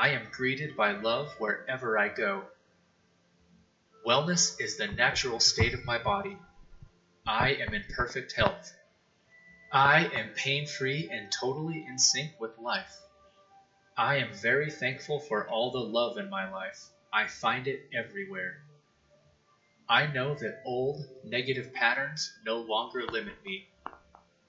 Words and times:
I 0.00 0.12
am 0.12 0.28
greeted 0.32 0.78
by 0.78 0.92
love 0.92 1.30
wherever 1.38 1.98
I 1.98 2.08
go. 2.08 2.44
Wellness 4.06 4.58
is 4.58 4.78
the 4.78 4.86
natural 4.86 5.38
state 5.40 5.74
of 5.74 5.84
my 5.84 5.98
body. 5.98 6.38
I 7.26 7.50
am 7.56 7.74
in 7.74 7.84
perfect 7.94 8.32
health. 8.32 8.72
I 9.70 10.06
am 10.06 10.30
pain 10.30 10.66
free 10.66 11.10
and 11.12 11.30
totally 11.30 11.84
in 11.86 11.98
sync 11.98 12.40
with 12.40 12.56
life. 12.56 12.96
I 13.94 14.16
am 14.16 14.32
very 14.32 14.70
thankful 14.70 15.20
for 15.20 15.46
all 15.46 15.70
the 15.70 15.80
love 15.80 16.16
in 16.16 16.30
my 16.30 16.50
life. 16.50 16.82
I 17.12 17.26
find 17.26 17.68
it 17.68 17.86
everywhere. 17.92 18.62
I 19.86 20.06
know 20.06 20.34
that 20.34 20.62
old, 20.64 21.04
negative 21.24 21.74
patterns 21.74 22.32
no 22.46 22.56
longer 22.60 23.04
limit 23.04 23.34
me. 23.44 23.68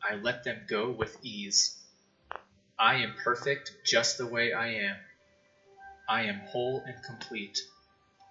I 0.01 0.15
let 0.15 0.45
them 0.45 0.61
go 0.69 0.91
with 0.91 1.17
ease. 1.23 1.77
I 2.79 2.95
am 3.03 3.15
perfect 3.21 3.73
just 3.85 4.17
the 4.17 4.27
way 4.27 4.53
I 4.53 4.75
am. 4.75 4.95
I 6.11 6.23
am 6.23 6.41
whole 6.41 6.83
and 6.85 7.01
complete. 7.05 7.57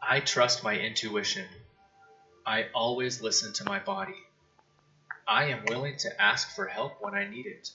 I 0.02 0.20
trust 0.20 0.62
my 0.62 0.78
intuition. 0.78 1.46
I 2.44 2.66
always 2.74 3.22
listen 3.22 3.54
to 3.54 3.64
my 3.64 3.78
body. 3.78 4.20
I 5.26 5.44
am 5.44 5.64
willing 5.64 5.96
to 6.00 6.20
ask 6.20 6.54
for 6.54 6.66
help 6.66 7.00
when 7.00 7.14
I 7.14 7.26
need 7.26 7.46
it. 7.46 7.70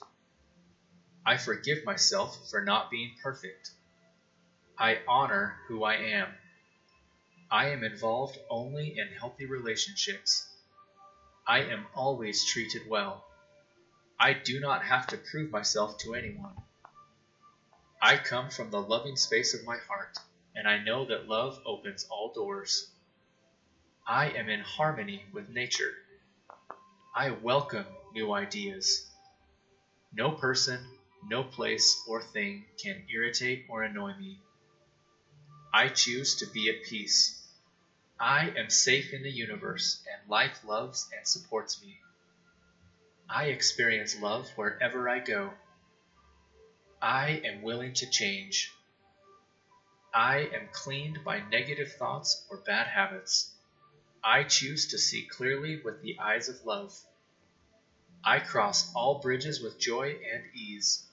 I 1.26 1.38
forgive 1.38 1.84
myself 1.84 2.38
for 2.50 2.62
not 2.62 2.88
being 2.88 3.16
perfect. 3.20 3.72
I 4.78 5.00
honor 5.08 5.56
who 5.66 5.82
I 5.82 5.94
am. 5.94 6.28
I 7.50 7.70
am 7.70 7.82
involved 7.82 8.38
only 8.48 8.96
in 8.96 9.08
healthy 9.08 9.46
relationships. 9.46 10.46
I 11.48 11.62
am 11.62 11.84
always 11.96 12.44
treated 12.44 12.82
well. 12.88 13.24
I 14.20 14.34
do 14.34 14.60
not 14.60 14.84
have 14.84 15.08
to 15.08 15.16
prove 15.16 15.50
myself 15.50 15.98
to 16.04 16.14
anyone. 16.14 16.54
I 18.06 18.16
come 18.16 18.50
from 18.50 18.70
the 18.70 18.80
loving 18.80 19.16
space 19.16 19.52
of 19.52 19.64
my 19.64 19.78
heart, 19.78 20.16
and 20.54 20.68
I 20.68 20.78
know 20.78 21.06
that 21.06 21.26
love 21.26 21.60
opens 21.66 22.06
all 22.08 22.32
doors. 22.32 22.88
I 24.06 24.28
am 24.28 24.48
in 24.48 24.60
harmony 24.60 25.24
with 25.32 25.48
nature. 25.48 25.92
I 27.16 27.30
welcome 27.30 27.84
new 28.14 28.32
ideas. 28.32 29.04
No 30.12 30.30
person, 30.30 30.86
no 31.28 31.42
place 31.42 32.00
or 32.06 32.22
thing 32.22 32.66
can 32.80 33.02
irritate 33.12 33.64
or 33.68 33.82
annoy 33.82 34.14
me. 34.14 34.38
I 35.74 35.88
choose 35.88 36.36
to 36.36 36.46
be 36.46 36.68
at 36.68 36.84
peace. 36.88 37.42
I 38.20 38.50
am 38.50 38.70
safe 38.70 39.12
in 39.14 39.24
the 39.24 39.32
universe, 39.32 40.00
and 40.12 40.30
life 40.30 40.60
loves 40.64 41.08
and 41.12 41.26
supports 41.26 41.82
me. 41.82 41.98
I 43.28 43.46
experience 43.46 44.14
love 44.20 44.48
wherever 44.50 45.08
I 45.08 45.18
go. 45.18 45.50
I 47.02 47.42
am 47.44 47.62
willing 47.62 47.92
to 47.94 48.10
change. 48.10 48.72
I 50.14 50.38
am 50.38 50.68
cleaned 50.72 51.22
by 51.24 51.40
negative 51.40 51.92
thoughts 51.92 52.46
or 52.48 52.56
bad 52.58 52.86
habits. 52.86 53.52
I 54.24 54.44
choose 54.44 54.88
to 54.88 54.98
see 54.98 55.26
clearly 55.26 55.80
with 55.82 56.00
the 56.00 56.18
eyes 56.18 56.48
of 56.48 56.64
love. 56.64 56.98
I 58.24 58.40
cross 58.40 58.92
all 58.94 59.20
bridges 59.20 59.60
with 59.60 59.78
joy 59.78 60.18
and 60.32 60.44
ease. 60.54 61.06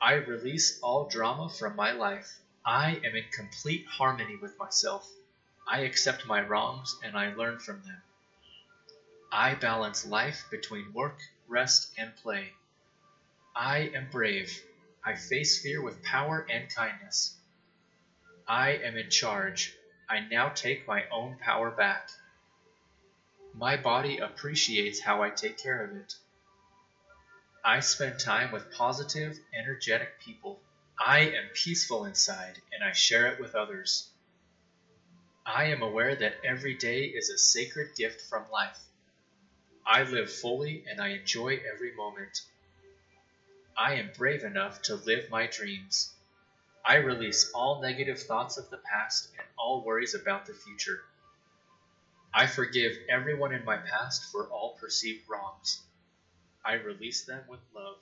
I 0.00 0.14
release 0.14 0.78
all 0.80 1.08
drama 1.08 1.48
from 1.48 1.76
my 1.76 1.92
life. 1.92 2.40
I 2.66 2.96
am 2.96 3.16
in 3.16 3.28
complete 3.32 3.86
harmony 3.86 4.36
with 4.36 4.58
myself. 4.58 5.08
I 5.66 5.80
accept 5.80 6.26
my 6.26 6.42
wrongs 6.42 6.98
and 7.02 7.16
I 7.16 7.32
learn 7.32 7.58
from 7.58 7.82
them. 7.84 8.02
I 9.32 9.54
balance 9.54 10.04
life 10.04 10.44
between 10.50 10.92
work, 10.92 11.20
rest, 11.48 11.92
and 11.96 12.14
play. 12.16 12.52
I 13.56 13.90
am 13.94 14.08
brave. 14.10 14.62
I 15.04 15.14
face 15.14 15.60
fear 15.62 15.80
with 15.80 16.02
power 16.02 16.44
and 16.50 16.68
kindness. 16.74 17.36
I 18.48 18.70
am 18.70 18.96
in 18.96 19.10
charge. 19.10 19.76
I 20.08 20.20
now 20.20 20.48
take 20.48 20.88
my 20.88 21.04
own 21.10 21.38
power 21.38 21.70
back. 21.70 22.08
My 23.52 23.76
body 23.76 24.18
appreciates 24.18 25.00
how 25.00 25.22
I 25.22 25.30
take 25.30 25.56
care 25.56 25.84
of 25.84 25.94
it. 25.94 26.14
I 27.64 27.80
spend 27.80 28.18
time 28.18 28.50
with 28.50 28.72
positive, 28.72 29.38
energetic 29.54 30.18
people. 30.18 30.60
I 30.98 31.20
am 31.20 31.48
peaceful 31.54 32.06
inside 32.06 32.60
and 32.72 32.82
I 32.82 32.92
share 32.92 33.28
it 33.28 33.40
with 33.40 33.54
others. 33.54 34.10
I 35.46 35.66
am 35.66 35.82
aware 35.82 36.16
that 36.16 36.44
every 36.44 36.74
day 36.74 37.04
is 37.04 37.30
a 37.30 37.38
sacred 37.38 37.94
gift 37.94 38.22
from 38.22 38.50
life. 38.50 38.78
I 39.86 40.02
live 40.02 40.32
fully 40.32 40.84
and 40.90 41.00
I 41.00 41.08
enjoy 41.08 41.60
every 41.72 41.94
moment. 41.94 42.42
I 43.76 43.94
am 43.94 44.10
brave 44.16 44.44
enough 44.44 44.82
to 44.82 44.96
live 44.96 45.30
my 45.30 45.46
dreams. 45.46 46.14
I 46.84 46.96
release 46.96 47.50
all 47.54 47.80
negative 47.82 48.20
thoughts 48.22 48.58
of 48.58 48.70
the 48.70 48.78
past 48.78 49.28
and 49.38 49.46
all 49.58 49.84
worries 49.84 50.14
about 50.14 50.46
the 50.46 50.54
future. 50.54 51.00
I 52.34 52.46
forgive 52.46 52.92
everyone 53.08 53.54
in 53.54 53.64
my 53.64 53.76
past 53.78 54.24
for 54.32 54.48
all 54.48 54.76
perceived 54.80 55.28
wrongs. 55.28 55.82
I 56.64 56.74
release 56.74 57.24
them 57.24 57.42
with 57.48 57.60
love. 57.74 57.96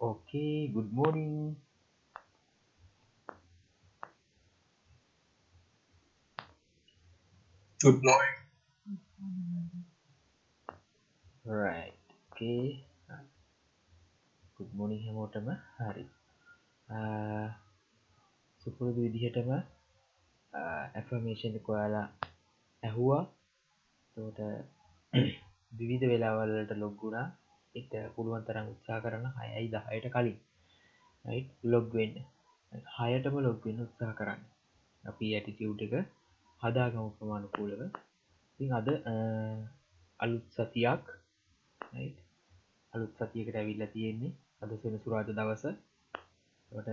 Okay, 0.00 0.68
good 0.68 0.92
morning. 0.92 1.56
Good 7.80 8.02
morning. 8.02 8.34
Right. 11.50 11.98
Okay. 12.30 12.86
Good 14.56 14.72
morning 14.72 15.00
හැමෝටම. 15.02 15.48
හරි. 15.78 16.04
සුපුරුදු 18.62 19.06
විදිහටම 19.06 19.50
affirmation 20.52 21.56
කොයාලා 21.60 22.04
ඇහුවා. 22.82 23.22
Thought 24.16 24.38
විවිධ 25.72 26.06
වෙලාවල්ලට 26.06 26.74
ලොග්ගුණා 26.76 27.26
එට 27.74 27.96
පුළුවන් 28.14 28.46
තරම් 28.46 28.68
උත්සා 28.68 29.00
කරන 29.00 29.26
හයයි 29.38 29.66
දහයට 29.74 30.06
කලින්. 30.08 30.38
ලොග්වෙන්න 31.66 32.14
හයටම 32.94 33.40
ලොග්වෙන්න 33.40 33.86
උත්සා 33.86 34.12
කරන්න. 34.14 34.42
අපි 35.04 35.34
ඇටිටියව් 35.34 35.82
එක 35.86 35.94
හදාගමු 36.62 37.08
ප්‍රමාණුකූලව 37.16 37.82
ඉතින් 38.60 38.70
අද 38.72 38.92
අලුත් 40.20 40.46
සතියක් 40.52 41.16
අලුත් 41.92 43.10
සතියකට 43.18 43.56
ඇවිල්ල 43.56 43.84
තියෙන්නේ 43.92 44.32
අද 44.62 44.70
සෙන 44.82 44.94
සුරාද 44.98 45.28
දවස. 45.30 45.64
ට 46.70 46.88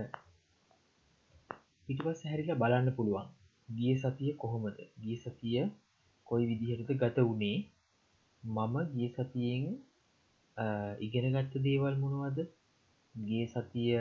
පිටිපස් 1.88 2.22
හැරිලා 2.24 2.60
බලන්න 2.62 2.96
පුළුවන් 2.96 3.28
ගිය 3.68 3.94
සතිය 3.96 4.32
කොහොමද? 4.34 4.76
ගිය 5.02 5.16
සතිය 5.16 5.58
කොයි 6.26 6.48
විදිහටද 6.50 6.90
ගත 7.02 7.16
වුණේ 7.20 7.58
මම 8.42 8.74
ගිය 8.94 9.08
සතියෙන් 9.10 9.64
ඉගෙනගත්ත 11.00 11.54
දේවල් 11.66 11.94
මොනවද? 11.96 12.38
ගේ 13.14 13.46
සතිය 13.46 13.92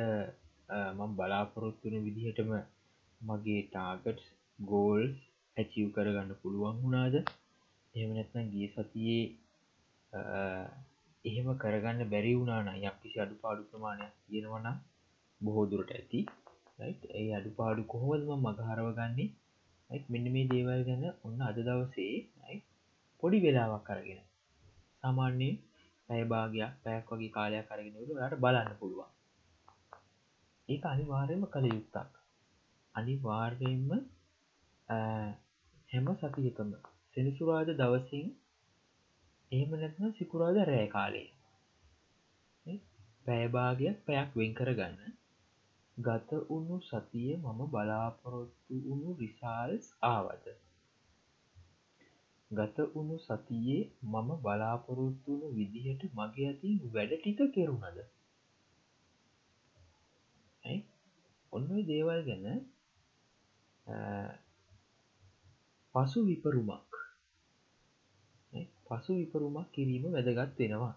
මම 0.97 1.11
බලාපොරොත්තුන 1.17 1.95
විදිහටම 2.05 2.51
මගේ 3.21 3.61
ටාගට් 3.67 4.19
ගෝල් 4.59 5.03
ඇචව් 5.57 5.87
කරගන්න 5.95 6.39
පුළුවන් 6.41 6.81
වුණාද? 6.81 7.15
එහමනැත්නම් 7.93 8.51
ගිය 8.53 8.67
සතියේ 8.69 9.25
එහෙම 11.27 11.47
කරගන්න 11.57 12.09
බැරි 12.09 12.31
වුණාන 12.35 12.69
යක් 12.77 12.95
කිසි 13.01 13.17
අඩු 13.19 13.35
පාඩු 13.35 13.69
ප්‍රමාණයක් 13.69 14.13
තියෙනවනම් 14.25 14.77
බොහෝදුරට 15.41 15.91
ඇති. 15.91 16.19
ඒ 17.15 17.27
අඩු 17.33 17.51
පාඩු 17.51 17.81
කොහොමදම 17.85 18.31
මගහරව 18.41 18.89
ගන්නේ 18.93 19.29
මෙන්න 20.09 20.25
මේ 20.31 20.47
දේවල් 20.47 20.81
ගැන 20.83 21.05
ඔන්න 21.23 21.39
අද 21.41 21.57
දවසේ 21.59 22.15
පොඩි 23.23 23.37
වෙලාවක් 23.39 23.83
කරගෙන 23.83 24.21
සාමාන්‍යයෙන් 25.01 25.55
පැයභාගයක් 26.09 26.73
පැයක් 26.83 27.09
වගේ 27.09 27.29
කාලයක් 27.29 27.65
කරගෙනට 27.67 27.97
ට 27.99 28.39
බලන්න 28.39 28.77
පුළුවන්. 28.79 29.11
ඒ 30.69 30.79
අනිවාර්යම 30.85 31.43
කළ 31.45 31.67
යුත්තක්. 31.67 32.13
අනිවාර්යෙන්ම 32.95 33.89
හැම 35.89 36.07
සතියකම 36.15 36.71
සෙනසුරාද 37.13 37.69
දවසින් 37.73 38.27
එහෙම 39.51 39.71
නැත්නම් 39.75 40.11
සිකුරාද 40.11 40.57
රෑ 40.63 40.87
කාලේ. 40.87 41.27
පැයභාගයක් 43.25 43.97
පැයක් 44.05 44.29
වෙන් 44.35 44.53
කරගන්න. 44.53 45.15
ගත 45.97 46.29
උුණු 46.49 46.77
සතිය 46.81 47.31
මම 47.35 47.59
බලාපොරොත්තු 47.67 48.75
වුණු 48.83 49.11
රිසාල්ස් 49.19 49.85
ආවද? 50.05 50.45
ගත 52.51 52.77
උුණු 52.89 53.17
සතියේ 53.19 53.81
මම 54.03 54.29
බලාපොරොත්තු 54.41 55.31
වුණු 55.31 55.55
විදිහට 55.55 56.03
මගේ 56.13 56.47
ඇති 56.47 56.69
වැඩ 56.93 57.11
ටික 57.15 57.39
කෙරුණද? 57.53 57.99
ඔන්න 61.53 61.69
දේවල් 61.85 62.21
ගැන 62.23 62.45
පසු 65.95 66.19
විපරුමක් 66.25 66.86
පසු 68.89 69.11
විපරුමක් 69.15 69.67
කිරීම 69.73 70.05
වැදගත් 70.07 70.59
වෙනවා. 70.59 70.95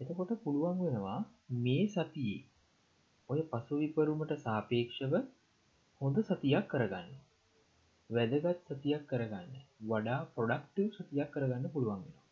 එතකොට 0.00 0.32
පුළුවන් 0.44 0.78
වෙනවා 0.80 1.20
මේ 1.58 1.84
සතියේ 1.88 2.40
ඔය 3.28 3.40
පසු 3.50 3.74
විපරුමට 3.78 4.32
සාපේක්ෂව 4.38 5.14
හොඳ 6.00 6.16
සතියක් 6.22 6.66
කරගන්න. 6.68 7.10
වැදගත් 8.10 8.58
සතියක් 8.70 9.02
කරගන්න. 9.06 9.52
වඩා 9.82 10.20
ප්‍රොඩක්ටව් 10.34 10.88
සතියක් 10.96 11.28
කරගන්න 11.30 11.72
පුළුවන් 11.72 12.00
වෙනවා. 12.00 12.26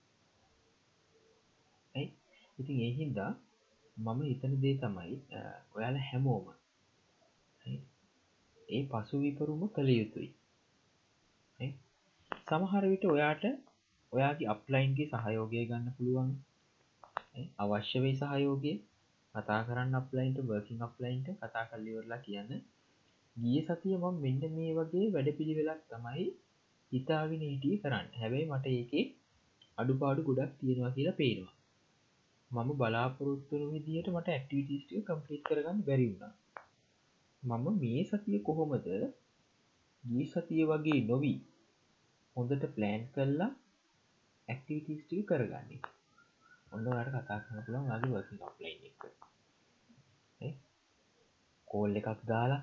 ඇයි? 1.94 2.08
ඉතින් 2.58 2.78
ඒහින්දා 2.81 3.32
මම 3.96 4.20
හිතන 4.22 4.52
දේ 4.61 4.76
තමයි 4.78 5.14
ඔයාල 5.75 5.96
හැමෝම 6.02 6.46
ඒ 8.69 8.82
පසු 8.88 9.17
විපරුම 9.19 9.62
කළ 9.70 9.90
යුතුයි. 9.93 10.28
සමහර 12.46 12.84
විට 12.84 13.05
ඔයාට 13.06 13.44
ඔයාගේ 14.12 14.48
අප්ලයින්ගේ 14.48 15.08
සහයෝගය 15.12 15.62
ගන්න 15.62 15.94
පුළුවන්. 15.96 16.30
අවශ්‍ය 17.58 17.98
වේ 17.98 18.16
සහයෝගය. 18.16 18.72
කතා 19.34 19.60
කරන්න 19.62 19.94
අප්ලයින්ට 19.94 20.38
වර්කින් 20.44 20.82
අප්ලයින්ට 20.82 21.28
කතා 21.40 21.64
කල්ලිවරලා 21.70 22.20
කියන්න. 22.20 22.52
ගිය 23.36 23.60
සතිය 23.62 23.96
මම 23.96 24.20
මෙන්න 24.20 24.42
මේ 24.56 24.72
වගේ 24.76 25.06
වැඩ 25.10 25.30
පිළිවෙලක් 25.36 25.80
තමයි 25.90 26.26
හිතාගෙන 26.92 27.42
හිටිය 27.44 27.80
කරන්න. 27.82 28.12
හැබැයි 28.18 28.50
මට 28.50 28.66
ඒකේ 28.72 29.06
අඩුපාඩු 29.78 30.28
ගොඩක් 30.28 30.52
තියෙනවා 30.58 30.92
කියලා 30.92 31.18
පේනවා. 31.18 31.56
මම 32.50 32.70
බලාපොරොත්තුන 32.74 33.64
විදිහට 33.72 34.08
මට 34.10 34.28
ඇක්ටිවිටිස්ටිය 34.30 35.00
කම්පලිට් 35.02 35.42
කරගන්න 35.44 35.82
බැරිවුණා 35.86 36.32
මම 37.42 37.66
මේ 37.78 38.00
සතිය 38.04 38.38
කොහොමද 38.40 38.86
ගී 40.04 40.24
සතිය 40.24 40.64
වගේ 40.64 41.00
නොවී 41.06 41.38
හොඳට 42.36 42.64
ප්ලෑන් 42.74 43.04
කල්ලා 43.14 43.50
ඇක්ටිවිටිස්ටික 44.50 45.26
කරගන්නේ. 45.29 45.81
ඔන්න 46.73 46.85
ට 46.87 47.17
කතා 47.17 47.38
කරන 47.41 47.64
පුළන් 47.64 47.87
වගේ 47.87 48.12
වර්කින් 48.12 48.43
අප්ලයින් 48.43 48.81
එක. 48.88 49.00
කෝල් 51.69 51.99
එකක් 52.00 52.20
දාලා 52.25 52.62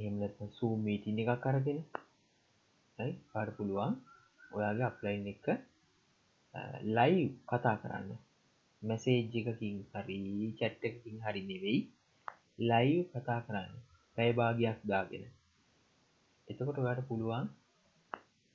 එමලත් 0.00 0.38
සූ 0.52 0.72
මීටින 0.76 1.20
එකක් 1.22 1.42
කරගෙන 1.44 1.80
කාඩ 3.30 3.50
පුළුවන් 3.56 3.94
ඔයාගේ 4.52 4.88
අප්ලයින් 4.88 5.30
එක 5.32 5.46
ලයි 6.96 7.20
කතා 7.48 7.76
කරන්න. 7.82 8.10
මැසේජ් 8.82 9.36
එකකින් 9.40 9.76
හරි 9.94 10.16
චැට්ට 10.58 10.82
එකකින් 10.84 11.16
හරි 11.24 11.42
නෙවෙයි 11.44 11.80
ලයිව් 12.60 13.04
කතා 13.12 13.40
කරන්න. 13.46 13.72
පැය 14.16 14.30
භාගයක් 14.32 14.78
දාගෙන. 14.84 15.24
එතකොට 16.48 16.78
ඔයාට 16.78 17.08
පුළුවන් 17.08 17.46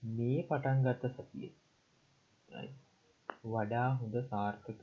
මේ 0.03 0.41
පටන් 0.43 0.83
ගත්ත 0.83 1.09
සතිය. 1.13 1.49
වඩා 3.45 3.87
හොඳ 3.95 4.15
සාර්ථක 4.23 4.81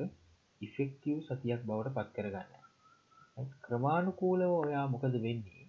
ඉෆෙක්ටව් 0.61 1.19
සතියක් 1.27 1.63
බවට 1.65 1.95
පත් 1.97 2.09
කරගන්න. 2.17 2.51
ක්‍රමාණුකූලව 3.61 4.53
ඔයා 4.55 4.87
මොකද 4.89 5.15
වෙන්නේ? 5.19 5.65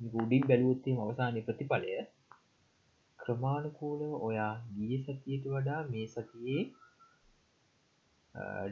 ගුඩින් 0.00 0.46
බැලුවොත්තේ 0.48 0.96
අවසානය 0.98 1.40
ප්‍රතිඵලය. 1.42 1.94
ක්‍රමාණුකූලව 3.18 4.12
ඔයා 4.22 4.52
ගිය 4.74 4.98
සතියට 5.00 5.46
වඩා 5.48 5.80
මේ 5.88 6.06
සතියේ 6.08 6.62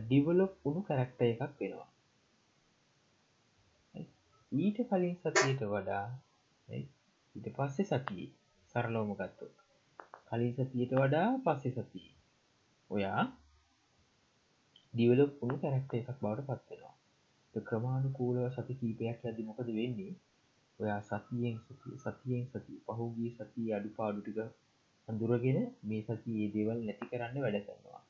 ඩිවලොප් 0.03 0.53
උුණු 0.65 0.82
කැරක්ට 0.82 1.25
එකක් 1.25 1.41
වෙනවා. 1.61 1.88
ඊට 4.53 4.79
කලින් 4.88 5.17
සතියට 5.17 5.65
වඩා 5.69 6.05
ඊට 6.69 7.49
පස්සේ 7.56 7.88
සතියේ 7.93 8.35
සරලෝම 8.75 9.11
ගත්තොත් 9.15 9.68
කලින් 10.30 10.52
සතියට 10.54 10.92
වඩා 10.92 11.28
පස්සේ 11.44 11.75
සතියේ. 11.76 12.14
ඔයා 12.90 13.22
ඩිවලොප් 14.94 15.32
උුණු 15.42 15.56
කැරක්ට 15.58 15.92
එකක් 15.94 16.16
බවට 16.20 16.46
පත්වෙනවා 16.48 16.96
ක්‍රමාණුකූලව 17.66 18.46
සති 18.52 18.75
කීපයක් 18.80 19.25
ඇදි 19.25 19.42
මොකද 19.42 19.69
වෙන්නේ? 19.72 20.12
ඔයා 20.80 21.00
සතියෙන් 21.00 21.56
සතිය 21.58 21.94
සතියෙන් 21.96 22.44
සතිය 22.46 22.78
පහුගිය 22.86 23.30
සතිය 23.30 23.69
අඩු 23.75 23.88
පාඩුටික 23.96 24.38
අඳුරගෙන 25.08 25.58
මේ 25.82 26.02
සති 26.02 26.31
ඒ 26.42 26.48
දේවල් 26.54 26.78
නැති 26.84 27.10
කරන්න 27.10 27.42
වැඩ 27.44 27.58
කරනවා. 27.66 28.02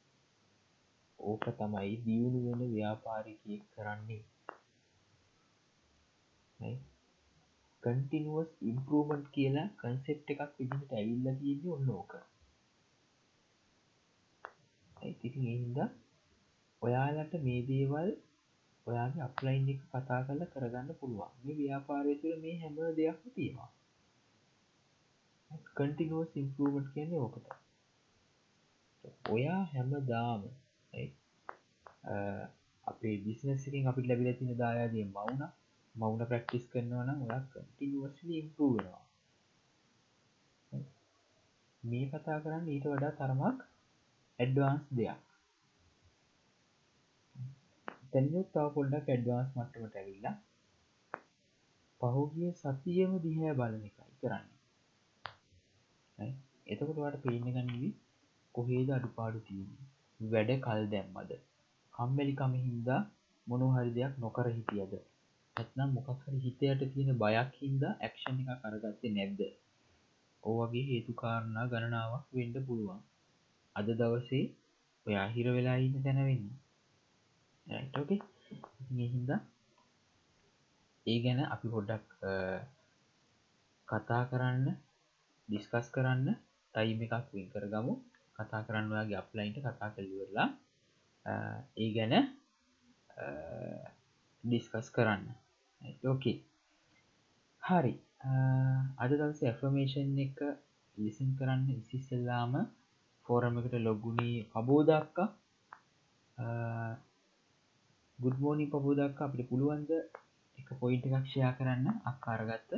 ඕක 1.18 1.44
තමයි 1.58 1.94
දියුණු 2.04 2.40
වෙන 2.46 2.60
ව්‍යාපාරිකයෙක් 2.74 3.62
කරන්නේ. 3.74 4.22
කටිනුවස් 7.82 8.50
ඉම්පරූමන්් 8.70 9.22
කියලා 9.34 9.68
කන්සෙප් 9.80 10.30
එකක් 10.32 10.52
විදිහට 10.58 10.92
ඇවිල්ල 10.94 11.26
තියෙන්නේ 11.40 11.74
ඔන්න 11.76 11.90
ඕක. 11.90 12.12
ඉතින් 15.24 15.44
එහින්ද 15.52 15.78
ඔයාලට 16.82 17.34
මේ 17.44 17.60
දේවල් 17.68 18.10
ඔයාගේ 18.86 19.24
අප්ලයින් 19.24 19.70
එක 19.72 19.80
කතා 19.86 20.20
කරල 20.26 20.42
කරගන්න 20.52 20.98
පුළුවන්. 21.00 21.32
මේ 21.44 21.58
ව්‍යාපාරය 21.60 22.12
තුළ 22.20 22.36
මේ 22.44 22.56
හැම 22.60 22.76
දෙයක් 22.98 23.20
තියෙනවා. 23.34 23.70
කටිනුවස් 25.76 26.32
ඉම්පරූමට් 26.36 26.92
කියන්නේ 26.94 27.22
ඕකට. 27.24 27.46
ඔයා 29.30 29.62
හැම 29.72 29.90
දාම 30.08 30.42
අපේ 32.84 33.16
බිස්නසිකින් 33.24 33.88
අපිට 33.88 34.08
ලැබිල 34.08 34.30
තින 34.34 34.52
දායාදය 34.62 35.04
මවුන. 35.06 35.42
මවුන 35.98 36.24
ප්‍රක්ටිස් 36.24 36.64
කරනවා 36.72 37.04
නම් 37.04 37.20
ඔයා 37.26 37.42
කටිනුවස්ලි 37.52 38.34
ඉම්පරූ 38.38 38.70
වෙනවා. 38.74 39.04
මේ 41.82 42.04
කතා 42.08 42.38
කරන්න 42.40 42.68
ඊට 42.68 42.86
වඩා 42.88 43.16
තරමක් 43.18 43.58
ඇඩ්වාන්ස් 44.38 44.84
දෙයක්. 44.92 45.24
තැනිත් 48.10 48.52
තව 48.52 48.66
පොඩ්ඩක් 48.74 49.08
ඇඩ්වාන්ස් 49.08 49.50
මට්ටමට 49.56 49.98
ඇවිල්ලා 50.00 50.36
පහුගිය 52.00 52.52
සතියම 52.54 53.12
දිහැ 53.24 53.52
බලන 53.54 53.82
එකයි 53.82 54.14
කරන්න. 54.20 54.46
එතකොට 56.66 56.98
වට 56.98 57.22
පේන 57.24 57.46
ගනිවි 57.56 57.90
කොහේද 58.54 58.88
අඩුපාඩු 58.92 59.44
තියෙන 59.46 59.70
වැඩ 60.20 60.50
කල් 60.64 60.82
දැම්මද? 60.94 61.30
කම්මැලිකම 61.94 62.58
හින්දා 62.60 63.00
මොනහරි 63.46 63.94
දෙයක් 63.96 64.18
නොකර 64.18 64.46
හිටියද? 64.50 64.92
ඇත්නම් 65.58 65.90
මොකක්හරි 65.96 66.38
හිතයට 66.44 66.82
තියෙන 66.92 67.18
බයක් 67.22 67.52
හින්දා 67.62 67.92
ඇක්ෂණ 67.98 68.40
එක 68.42 68.60
කරගත්තේ 68.62 69.14
නැද්ද? 69.16 69.40
ඕවගේ 70.42 70.84
හේතුකාරණා 70.90 71.66
ගණනාවක් 71.72 72.26
වෙන්ඩ 72.36 72.56
පුළුවන්. 72.66 73.00
අද 73.76 73.88
දවසේ 74.00 74.44
ඔයා 75.06 75.28
හිර 75.34 75.46
වෙලා 75.56 75.78
ඉන්න 75.84 76.02
තැනවෙන්න 76.04 76.48
ටෝකේ 77.86 78.18
හින්ද 79.06 79.30
ඒ 81.06 81.18
ගැන 81.24 81.40
අපි 81.46 81.72
පොඩ්ඩක් 81.74 82.06
කතා 83.88 84.22
කරන්න 84.30 84.66
ඩිස්කස් 85.48 85.88
කරන්න 85.94 86.26
ටයිම 86.74 87.00
එකක් 87.06 87.28
වෙන් 87.34 87.48
කරගමු. 87.52 87.94
කතා 88.36 88.62
කරන්න 88.66 88.90
වගේ 88.92 89.20
අප්ලයින්ට 89.22 89.58
කතා 89.66 89.90
කල්ලිවරලා 89.94 90.48
ඒ 91.82 91.90
ගැන 91.96 92.14
ඩිස්කස් 94.44 94.88
කරන්න. 94.96 95.24
ඕකේ 96.04 96.36
හරි. 97.62 97.94
අද 98.98 99.10
දවස 99.12 99.40
ඇෆර්මේෂන් 99.42 100.18
එක 100.26 100.38
ලිසින් 100.96 101.30
කරන්න 101.38 101.66
ඉසිස්සල්ලාම 101.74 102.52
ෆෝරම 103.26 103.58
එකට 103.60 103.74
ලොග්ගුණී 103.78 104.36
පබෝදක්කා 104.52 105.28
ගුඩ්මෝනි 108.18 108.66
පබෝදක්ක 108.72 109.18
අපිට 109.20 109.48
පුළුවන්ද 109.50 109.90
එක 110.58 110.68
පොයින්ට 110.80 111.04
එකක්ෂයා 111.08 111.52
කරන්න? 111.58 111.86
අක්කාරගත්ත 112.04 112.70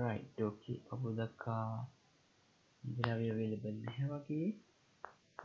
රයිටෝකි 0.00 0.74
පබෝදක්කා 0.86 1.70
ඉදිරවිය 2.82 3.32
වෙලබල් 3.38 3.76
නැහැ 3.78 4.08
වගේ 4.12 4.48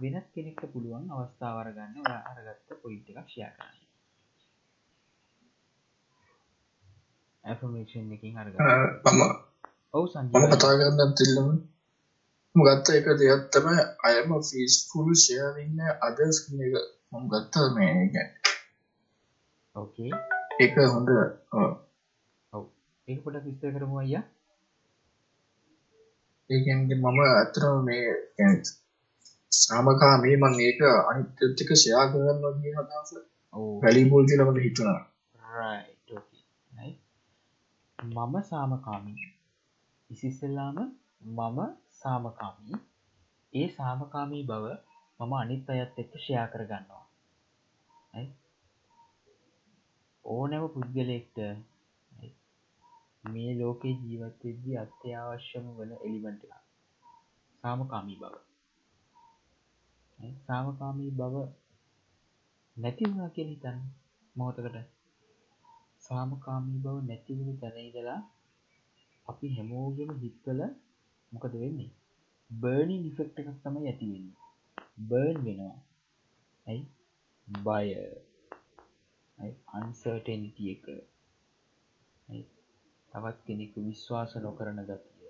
වෙනත් 0.02 0.28
කෙනෙක්ට 0.34 0.64
පුළුවන් 0.74 1.06
අවස්ථාවර 1.14 1.68
ගන්න 1.76 1.98
ඔයා 2.02 2.22
අරගත්ත 2.30 2.70
පොයිට් 2.82 3.10
එකක් 3.12 3.30
ෂයා 3.30 3.52
කරන්න. 3.56 3.82
ඇෆමේෂන් 7.44 8.14
එකින් 8.16 8.38
අරග 8.42 8.56
මම 9.06 9.22
ඔවු 9.94 10.06
මම 10.06 10.12
සංජ 10.12 10.30
කතා 10.54 10.76
කරන්න 10.80 11.16
තිල්ලම 11.20 11.50
ගත්ත 12.56 12.88
එක 13.00 13.08
දෙයක්ත්තම 13.22 13.68
අයම 14.08 14.30
ෆිස් 14.50 14.76
ෆුල් 14.90 15.10
ෂයරන්න 15.16 15.80
අදස් 16.08 16.38
එක. 16.68 16.76
මම 17.12 17.26
ගත්ත 17.32 17.56
මේ 17.76 18.06
ගැන 18.14 18.32
ඕකේ 19.76 20.14
ඒක 20.62 20.80
හොඳ 20.94 21.10
ඔව. 22.54 22.64
ඒක 23.08 23.20
පොට 23.24 23.44
විස්තර 23.46 23.76
කරමු 23.76 24.02
අයියා 24.04 24.26
ඒකන්ගේ 26.50 26.98
මම 26.98 27.20
ඇතරම 27.22 27.78
මේ 27.88 28.06
සාමකා 29.52 30.16
මේ 30.24 30.36
මං 30.38 30.56
ඒක 30.68 30.80
අනිත්‍යක 31.10 31.70
ෂයා 31.76 32.06
කරන්න 32.12 32.46
වගේ 32.46 32.76
හදස 32.78 33.12
ඕ 33.54 33.74
වැලිබෝල් 33.82 34.26
කියලමට 34.30 34.64
හිතුනා 34.66 35.02
right 35.56 36.08
okay. 36.12 36.42
Right. 36.72 37.00
මම 38.00 38.36
සාමකාමී. 38.44 39.28
ඉසිස්සල්ලාම 40.10 40.78
මම 41.22 41.60
සාමකාමී. 41.92 42.78
ඒ 43.54 43.68
සාමකාමී 43.70 44.44
බව 44.44 44.66
මම 45.20 45.34
අනිත් 45.34 45.70
අයත් 45.70 46.00
එක්ක 46.00 46.14
ෂයා 46.18 46.48
කරගන්නවා? 46.48 47.06
ඕනෑම 50.26 50.70
පුද්ගලයෙක්ට 50.70 51.38
ඇයි? 51.40 51.64
මේ 53.26 53.52
ලෝකේ 53.60 53.94
ජීවත්වෙද්දි 54.02 54.78
අත්‍යවශ්‍යම 54.78 55.66
වන 55.78 55.92
එලිමෙන්ට් 56.00 56.44
එක 56.46 56.54
සාමකාමී 57.64 58.18
බව. 58.18 58.36
ඇයි? 60.20 60.34
සාමකාමී 60.48 61.12
බව 61.12 61.36
නැති 62.78 63.08
වුණා 63.08 63.30
කියලා 63.30 63.54
හිතන්න? 63.54 63.80
මොහොතකට? 64.36 64.78
සාමකාමී 66.00 66.80
බව 66.80 66.96
නැතිවුණු 67.04 67.56
තැන 67.58 67.78
ඉඳලා 67.80 68.20
අපි 69.26 69.54
හැමෝගෙම 69.56 70.12
හිත්වල 70.20 70.62
මොකද 71.32 71.54
වෙන්නේ? 71.60 71.92
බර්නින් 72.50 73.06
ඉෆෙක්ට් 73.06 73.40
එකක් 73.40 73.58
තමයි 73.64 73.88
ඇති 73.88 74.12
වෙන්නේ. 74.12 74.38
බර්න් 75.08 75.42
වෙනවා. 75.46 75.78
ඇයි 76.68 76.84
බය. 77.48 77.88
අන්සර්ටනිටිය 79.74 80.72
එක. 80.72 80.86
ඇයි? 80.88 81.15
තවත් 83.16 83.38
කෙනෙකු 83.46 83.82
විශ්වාස 83.82 84.32
නොකරන 84.38 84.80
ගතිය. 84.84 85.30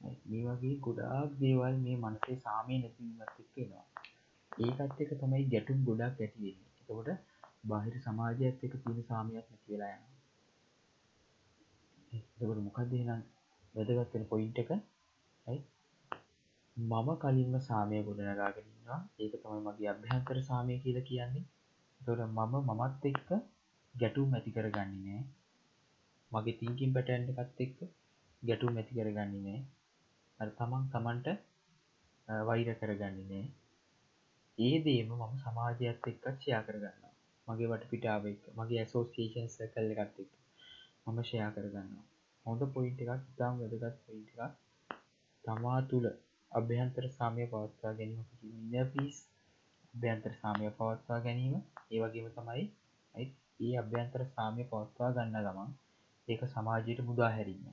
ඇයි? 0.00 0.20
මේ 0.26 0.44
වගේ 0.50 0.76
ගොඩාක් 0.80 1.32
දේවල් 1.40 1.74
මේ 1.78 1.96
මනසේ 1.98 2.36
සාමය 2.38 2.78
නැතිවීමත් 2.78 3.40
එක්ක 3.40 3.58
එනවා. 3.58 3.86
ඒකත් 4.52 5.02
එක 5.02 5.12
තමයි 5.20 5.42
ගැටුම් 5.46 5.82
ගොඩක් 5.84 6.20
ඇතිවෙන්නේ 6.20 6.70
එතකොට 6.74 7.10
බාහිර 7.64 7.94
සමාජයත් 7.98 8.64
එක 8.64 8.74
තියෙන 8.78 9.02
සාමයක් 9.02 9.34
නැති 9.42 9.68
වෙලා 9.68 9.90
යනවා. 9.90 10.16
එතකොට 12.12 12.60
මොකක්ද 12.60 12.92
එහෙනම් 12.92 13.20
වැදගත් 13.74 14.14
වෙන 14.14 14.24
පොයින්ට් 14.24 14.58
එක? 14.58 14.70
ඇයි 15.46 15.60
මම 16.76 17.08
කලින්ම 17.18 17.54
සාමය 17.60 18.02
ගොඩනගාගෙන 18.02 18.66
ඉන්නවා. 18.66 19.00
ඒක 19.18 19.34
තමයි 19.36 19.60
මගේ 19.66 19.92
අභ්‍යන්තර 19.92 20.42
සාමය 20.42 20.80
කියලා 20.82 21.08
කියන්නේ. 21.08 21.46
එතකොට 22.00 22.26
මම 22.28 22.58
මමත් 22.70 23.04
එක්ක 23.06 23.30
ගැටුම් 23.94 24.28
ඇති 24.32 24.50
කරගන්නේ 24.50 25.00
නෑ 25.06 25.41
මගේ 26.32 26.58
තිංකින් 26.58 26.94
පැටර්න් 26.94 27.24
එකත් 27.34 27.60
එක්ක 27.60 27.78
ගැටුම් 28.42 28.76
ඇති 28.76 28.98
කරගන්නේ 28.98 29.42
නෑ. 29.42 29.60
අර 30.40 30.48
තමන් 30.54 30.84
තමන්ට 30.92 31.28
වෛර 32.44 32.70
කරගන්නේ 32.76 33.26
නෑ. 33.26 33.44
ඒ 34.58 34.76
දේම 34.80 35.12
මම 35.12 35.34
සමාජයත් 35.40 35.84
එක්කත් 36.04 36.26
ෂයා 36.30 36.62
කරගන්නවා. 36.62 37.12
මගේ 37.46 37.68
වට 37.68 37.90
පිටාව 37.90 38.26
එක්ක 38.26 38.44
මගේ 38.54 38.80
ඇසෝසිේෂන් 38.80 39.48
සකල් 39.50 39.94
එකත් 39.96 40.18
එක්ක 40.18 40.32
මම 41.06 41.18
ෂයා 41.22 41.50
කරගන්නවා. 41.52 42.04
හොඳ 42.46 42.62
පොයින්ට 42.74 43.02
එකක් 43.04 43.30
ඉතාම් 43.30 43.60
වැදගත් 43.60 43.98
පොයින්ට 44.06 44.30
එකක්. 44.36 44.54
තමා 45.44 45.80
තුළ 45.84 46.08
අභ්‍යන්තර 46.52 47.04
සාමය 47.10 47.44
පවත්වා 47.46 47.92
ගැනීම 47.94 48.90
පිස් 48.92 49.16
අභ්‍යන්තර 49.94 50.34
සාමය 50.36 50.72
පවත්වා 50.72 51.20
ගැනීම 51.20 51.54
ඒවගේම 51.90 52.28
තමයි 52.34 52.64
ඒ 53.14 53.72
අභ්‍යන්තර 53.78 54.22
සාමය 54.30 54.66
පවත්වා 54.66 55.10
ගන්න 55.16 55.46
ගමන් 55.46 55.72
ඒක 56.32 56.42
සමාජයට 56.48 57.00
මුදා 57.02 57.30
හැරීම. 57.30 57.64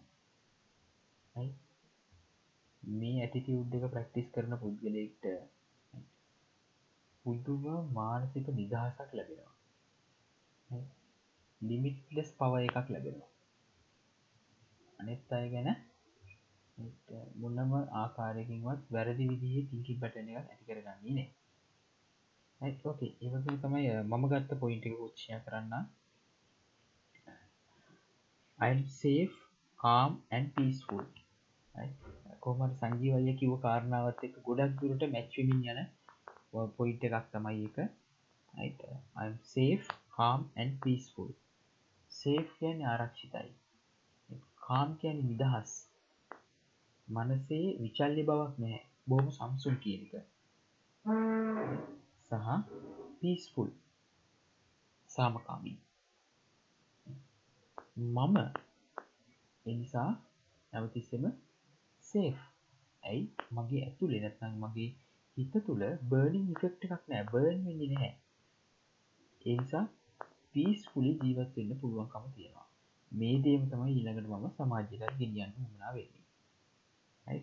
මේ 2.83 3.15
ඇතිති 3.19 3.57
උද්දක 3.57 3.85
ප්‍රක්ටිස් 3.89 4.27
කරන 4.31 4.55
පුද්ගලෙක්ට 4.57 5.25
පුද්දුම 7.25 7.65
මානසික 7.93 8.47
නිදහසක් 8.53 9.09
ලැබෙනවා. 9.13 10.83
ලිමිට්ලෙස් 11.61 12.29
පව 12.37 12.53
එකක් 12.61 12.87
ලැබෙනවා. 12.89 13.31
අනෙත් 14.99 15.31
අය 15.31 15.47
ගැන 15.49 15.69
මොන්නම 17.39 17.71
ආකාරයකින්වත් 17.95 18.83
වැරදි 18.89 19.29
විදිහේ 19.29 19.67
තිංකි 19.69 19.93
බටන 19.97 20.29
එකක් 20.31 20.39
ඇති 20.43 20.67
කරගන්නේ 20.67 21.27
නෑ 22.61 22.73
ඕකේ 22.83 23.11
ඒවගේ 23.21 23.57
තමයි 23.57 23.89
මම 24.03 24.23
ගත්ත 24.27 24.59
පොයින්ට 24.61 24.85
එක 24.87 24.95
උච්ෂය 24.99 25.39
කරන්න 25.43 25.89
I'm 28.59 28.81
safe 28.93 29.35
calm 29.79 30.15
and 30.31 30.47
peaceful. 30.55 31.03
කොමට 32.41 32.73
සංජීවය 32.79 33.33
කිව 33.39 33.53
කාරණාවත් 33.61 34.23
එක 34.27 34.35
ගොඩක් 34.47 34.73
දුරට 34.81 35.05
මැච්වමින් 35.13 35.61
යන 35.73 35.79
පොයිට් 36.77 37.05
එකක් 37.09 37.29
තමයි 37.33 37.69
එක 37.69 37.77
I'm 39.17 39.37
safe 39.53 39.87
calm 40.17 40.45
and 40.55 40.75
peaceful. 40.81 41.31
Safe 42.11 42.53
කියන 42.59 42.85
ආරක්ෂිතයි. 42.85 43.49
කාම් 44.61 44.95
කියන 45.01 45.25
නිදහස්. 45.29 45.75
මනසේ 47.07 47.67
විචල්්‍ය 47.81 48.23
බවක් 48.25 48.63
නෑ 48.63 48.79
බොහම 49.07 49.29
සම්සුන් 49.31 49.77
කියනක 49.83 50.11
සහ 52.29 52.49
පිස්ෆුල් 53.21 53.69
සාමකාමී. 55.09 55.77
මම. 57.99 58.37
එනිසා 59.65 60.09
නැවතිස්සම 60.73 61.25
සේෆ් 62.05 62.37
ඇයි? 63.03 63.23
මගේ 63.51 63.81
ඇතුළේ 63.85 64.21
නැත්නම් 64.23 64.55
මගේ 64.63 64.89
හිත 65.37 65.53
තුළ 65.65 65.83
බර්නිින් 66.09 66.47
ඉෆෙක්් 66.53 66.73
එකක් 66.85 67.03
නෑ. 67.09 67.23
බර්න් 67.31 67.59
වෙන්න 67.65 67.83
නැහැ. 67.93 68.13
ඒනිසා 69.45 69.85
පිස් 70.55 70.81
පුලි 70.93 71.11
ජීවත් 71.21 71.51
වෙන්න 71.57 71.79
පුළුවන්කම 71.81 72.25
තියෙනවා. 72.35 72.67
මේ 73.11 73.35
දේම 73.43 73.63
තමයි 73.71 73.93
ඊළඟට 73.93 74.27
මම 74.29 74.49
සමාජයට 74.57 75.19
ගෙනියන්න 75.19 75.53
මුණා 75.59 75.93
වෙන්නේ. 75.93 77.39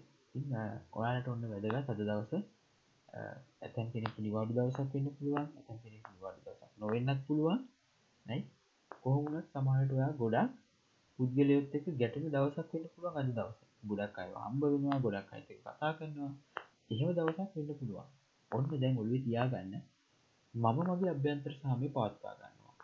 ඔයාලට 0.92 1.28
ඔන්න 1.28 1.48
වැදගත් 1.52 1.90
අද 1.92 2.00
දවස 2.00 2.32
ඇතැන් 3.62 3.88
කෙනෙක් 3.92 4.14
නිවාඩු 4.18 4.56
දවසක් 4.56 4.92
වෙන්න 4.94 5.08
පුළුවන් 5.16 5.46
ඇතැන් 5.50 5.80
කෙනෙක් 5.84 6.04
නිවාඩු 6.12 6.40
දවසක් 6.44 6.72
නොවෙන්නත් 6.78 7.20
පුළුවන්. 7.26 7.60
නයි 8.26 8.40
කොහොමුණත් 8.90 9.48
සමහට 9.50 9.92
ඔයා 9.92 10.12
ගොඩක් 10.14 10.50
පුද්ගලයොත් 11.18 11.74
එක 11.76 11.86
ගැටම 11.94 12.24
දවසක් 12.28 12.72
වෙන්න 12.72 12.90
පුළුවන් 12.92 13.18
අද 13.18 13.28
දවස. 13.30 13.58
ගොඩක් 13.82 14.16
අය 14.18 14.30
හම්බ 14.36 14.62
වෙනවා 14.64 14.98
ගොඩක් 14.98 15.32
අයිත 15.32 15.50
කතා 15.56 15.92
කරනවා. 15.92 16.32
එහෙම 16.90 17.10
දවසක් 17.12 17.52
වෙන්න 17.56 17.78
පුළුවන්. 17.78 18.08
ඔන්න 18.50 18.64
දැන් 18.72 18.98
ඔල්ුව 18.98 19.22
තියාගන්න. 19.24 19.74
මම 20.54 20.78
මගේ 20.88 21.10
අභ්‍යන්තර 21.10 21.54
සාමය 21.54 21.88
පවත්වා 21.90 22.34
ගන්නවා. 22.40 22.74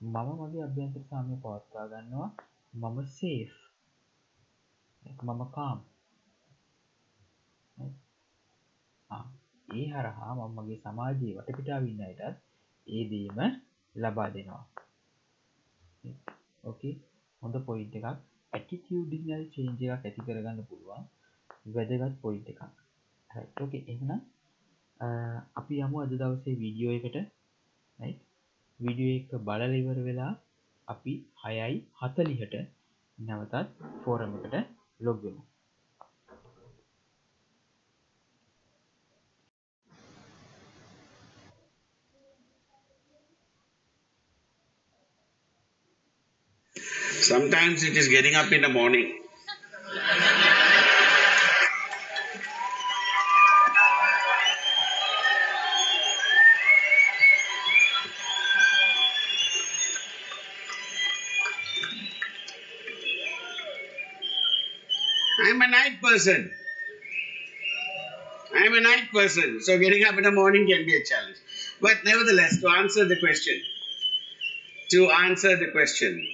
මම 0.00 0.28
මගේ 0.40 0.64
අභ්‍යන්තර 0.64 1.02
සාමය 1.10 1.34
පවත්වා 1.38 1.86
ගන්නවා. 1.88 2.30
මම 2.74 2.96
සේෆ් 3.10 3.52
මම 5.02 5.42
කාම් 5.50 5.78
ඒ 9.68 9.86
හරහා 9.88 10.32
මම 10.36 10.52
මගේ 10.56 10.78
සමාජයේ 10.82 11.36
වටපිටාවින්න 11.36 12.02
අයටත් 12.02 12.36
ඒ 12.86 13.02
දේම 13.10 13.38
ලබා 13.94 14.30
දෙනවා. 14.30 14.64
ඕකේ 16.64 16.94
හොඳ 17.42 17.56
පොයින්් 17.66 17.90
එකක්. 17.92 18.06
ඇටිටියඩිනල් 18.52 19.44
චේන්ජ 19.54 19.80
එකක් 19.86 20.06
ඇති 20.06 20.26
කරගන්න 20.26 20.60
පුළුවන්. 20.68 21.04
වැදගත් 21.74 22.16
පොයින්් 22.22 22.44
එකක්. 22.52 22.62
ඕකේ 23.60 23.82
එහන 23.92 24.10
අපි 25.56 25.82
යමු 25.84 26.02
අද 26.04 26.12
දවසේ 26.14 26.58
වීඩියෝ 26.62 26.96
එකට. 26.98 27.16
විඩියෝ 28.80 29.18
එක 29.18 29.30
බලලිවර 29.46 30.00
වෙලා 30.08 30.32
අපි 30.88 31.12
හයයි 31.42 31.76
හතලිහට 32.00 32.54
නැවතත් 33.18 33.86
ෆෝරමකට 34.02 34.54
ලොග්ගමු 35.00 35.42
Sometimes 47.28 47.82
it 47.82 47.94
is 47.94 48.08
getting 48.08 48.34
up 48.34 48.50
in 48.52 48.62
the 48.62 48.70
morning. 48.70 49.12
I'm 65.44 65.60
a 65.60 65.66
night 65.68 66.00
person. 66.00 66.50
I'm 68.54 68.72
a 68.72 68.80
night 68.80 69.12
person, 69.12 69.60
so 69.60 69.76
getting 69.78 70.02
up 70.04 70.16
in 70.16 70.24
the 70.24 70.32
morning 70.32 70.66
can 70.66 70.86
be 70.86 70.96
a 70.96 71.04
challenge. 71.04 71.36
But 71.78 72.04
nevertheless, 72.04 72.58
to 72.60 72.68
answer 72.68 73.04
the 73.04 73.18
question, 73.18 73.60
to 74.92 75.10
answer 75.10 75.56
the 75.56 75.68
question, 75.68 76.26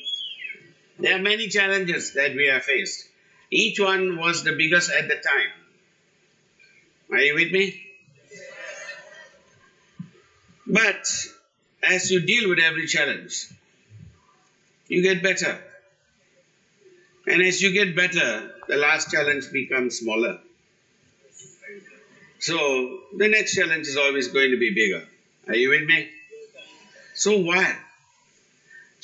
there 0.99 1.17
are 1.17 1.23
many 1.23 1.49
challenges 1.49 2.15
that 2.15 2.35
we 2.35 2.47
have 2.47 2.63
faced. 2.63 3.09
Each 3.51 3.79
one 3.79 4.17
was 4.17 4.45
the 4.45 4.53
biggest 4.53 4.91
at 4.91 5.09
the 5.09 5.17
time. 5.17 5.53
Are 7.13 7.21
you 7.21 7.35
with 7.35 7.53
me? 7.53 7.81
But 10.67 11.07
as 11.83 12.11
you 12.11 12.21
deal 12.21 12.49
with 12.49 12.59
every 12.59 12.87
challenge, 12.87 13.47
you 14.89 15.03
get 15.03 15.23
better. 15.23 15.59
And 17.27 17.43
as 17.43 17.61
you 17.63 17.73
get 17.73 17.97
better, 17.97 18.55
the 18.69 18.77
last 18.77 19.11
challenge 19.11 19.51
becomes 19.53 19.99
smaller. 19.99 20.39
So 22.39 23.01
the 23.17 23.29
next 23.29 23.55
challenge 23.55 23.87
is 23.87 23.97
always 23.97 24.29
going 24.29 24.51
to 24.51 24.59
be 24.59 24.75
bigger. 24.75 25.07
Are 25.49 25.55
you 25.55 25.71
with 25.71 25.85
me? 25.85 26.11
So 27.15 27.39
what? 27.39 27.75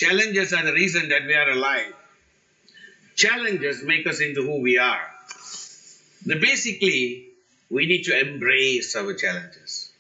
Challenges 0.01 0.55
are 0.55 0.65
the 0.65 0.73
reason 0.73 1.11
that 1.11 1.27
we 1.27 1.35
are 1.35 1.51
alive. 1.51 1.93
Challenges 3.17 3.83
make 3.83 4.07
us 4.07 4.23
into 4.23 4.43
who 4.43 4.63
we 4.63 4.79
are. 4.79 5.07
The 6.25 6.37
basically, 6.37 7.27
we 7.69 7.85
need 7.85 8.05
to 8.05 8.19
embrace 8.19 8.97
our 8.97 9.13
challenges. 9.13 9.93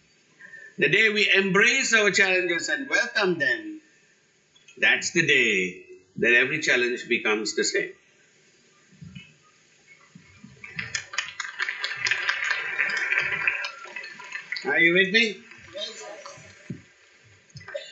The 0.78 0.88
day 0.88 1.10
we 1.10 1.30
embrace 1.30 1.92
our 1.92 2.10
challenges 2.10 2.70
and 2.70 2.88
welcome 2.88 3.38
them, 3.38 3.82
that's 4.78 5.10
the 5.10 5.26
day 5.26 5.82
that 6.16 6.32
every 6.32 6.60
challenge 6.62 7.06
becomes 7.06 7.54
the 7.54 7.64
same. 7.64 7.92
Are 14.64 14.80
you 14.80 14.94
with 14.94 15.12
me? 15.12 15.36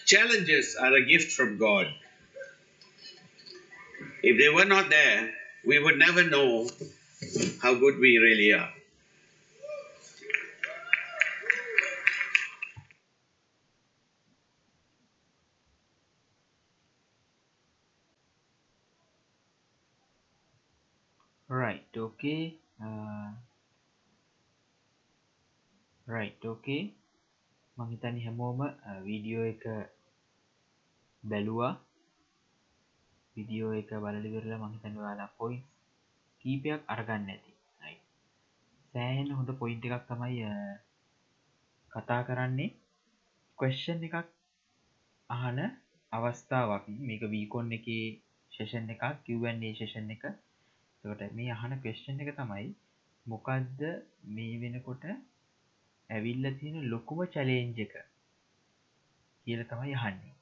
Challenges 0.08 0.76
are 0.76 0.94
a 0.94 1.06
gift 1.06 1.32
from 1.32 1.58
God. 1.58 1.88
If 4.22 4.38
they 4.38 4.50
were 4.50 4.66
not 4.66 4.90
there, 4.90 5.34
we 5.66 5.80
would 5.80 5.98
never 5.98 6.24
know 6.24 6.70
how 7.62 7.74
good 7.76 8.00
we 8.00 8.18
really 8.18 8.54
are. 8.54 8.72
right 21.50 21.86
okay 21.96 22.58
uh, 22.82 23.30
right 26.10 26.42
okay 26.44 26.82
මං 27.78 27.86
හිතන්නේ 27.92 28.20
හැමෝම 28.26 28.60
video 29.06 29.46
එක 29.52 29.64
බැලුවා. 31.25 31.75
Video 33.37 33.73
එක 33.73 33.91
බලලිවෙරලා 34.03 34.61
මහිතන්න 34.63 34.97
වාලා 34.99 35.31
points 35.39 35.67
කීපයක් 36.45 36.83
අරගන්න 36.89 37.31
ඇති. 37.31 37.53
සෑහෙන් 38.95 39.31
හොඳ 39.33 39.51
පොයින්ට 39.59 39.85
එකක් 39.89 40.05
තමයි 40.09 40.39
අ, 40.45 40.53
කතා 41.93 42.23
කරන්නේ. 42.23 42.71
කොස්්ෂන් 43.59 44.05
එකක් 44.05 44.17
අහන 45.31 45.59
අවස්ථාවක්. 46.13 46.85
මේක 47.07 47.23
වීකොන් 47.31 47.73
එක 47.73 47.89
ශේෂන් 48.53 48.93
එකක් 48.95 49.05
කිවන්නේ 49.25 49.75
ශේෂන් 49.75 50.15
එක. 50.17 50.25
තොට 51.05 51.21
මේ 51.33 51.51
අහන 51.51 51.73
ක්වෙස්්ෂන් 51.83 52.23
එක 52.23 52.31
තමයි 52.37 52.69
මොකක්ද 53.27 53.81
මේ 54.29 54.55
වෙනකොට 54.61 55.05
ඇවිල්ල 56.11 56.47
තියෙන 56.59 56.89
ලොකුම 56.91 57.21
චලේන්ජ 57.27 57.79
එක 57.85 57.95
කියල 59.47 59.63
තමයි 59.65 59.95
යහන්නේ 59.95 60.38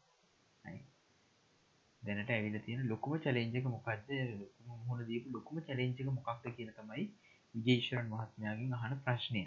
දැනට 2.07 2.31
ඇවිල 2.31 2.57
තියෙන 2.61 2.89
ලොකුම 2.89 3.13
චලෙන්ජක 3.19 3.67
මොකක්ද 3.67 4.11
මුහුණ 4.67 5.07
දීපු 5.09 5.35
ලොකුම 5.37 5.63
චලෙන්ජක 5.63 6.09
මොකක්ද 6.11 6.47
කියල 6.57 6.71
තමයි 6.73 7.05
විජේශ්වරන් 7.55 8.09
මහත්මයාගෙන් 8.13 8.77
අහන 8.79 8.97
ප්‍රශ්නය. 9.05 9.43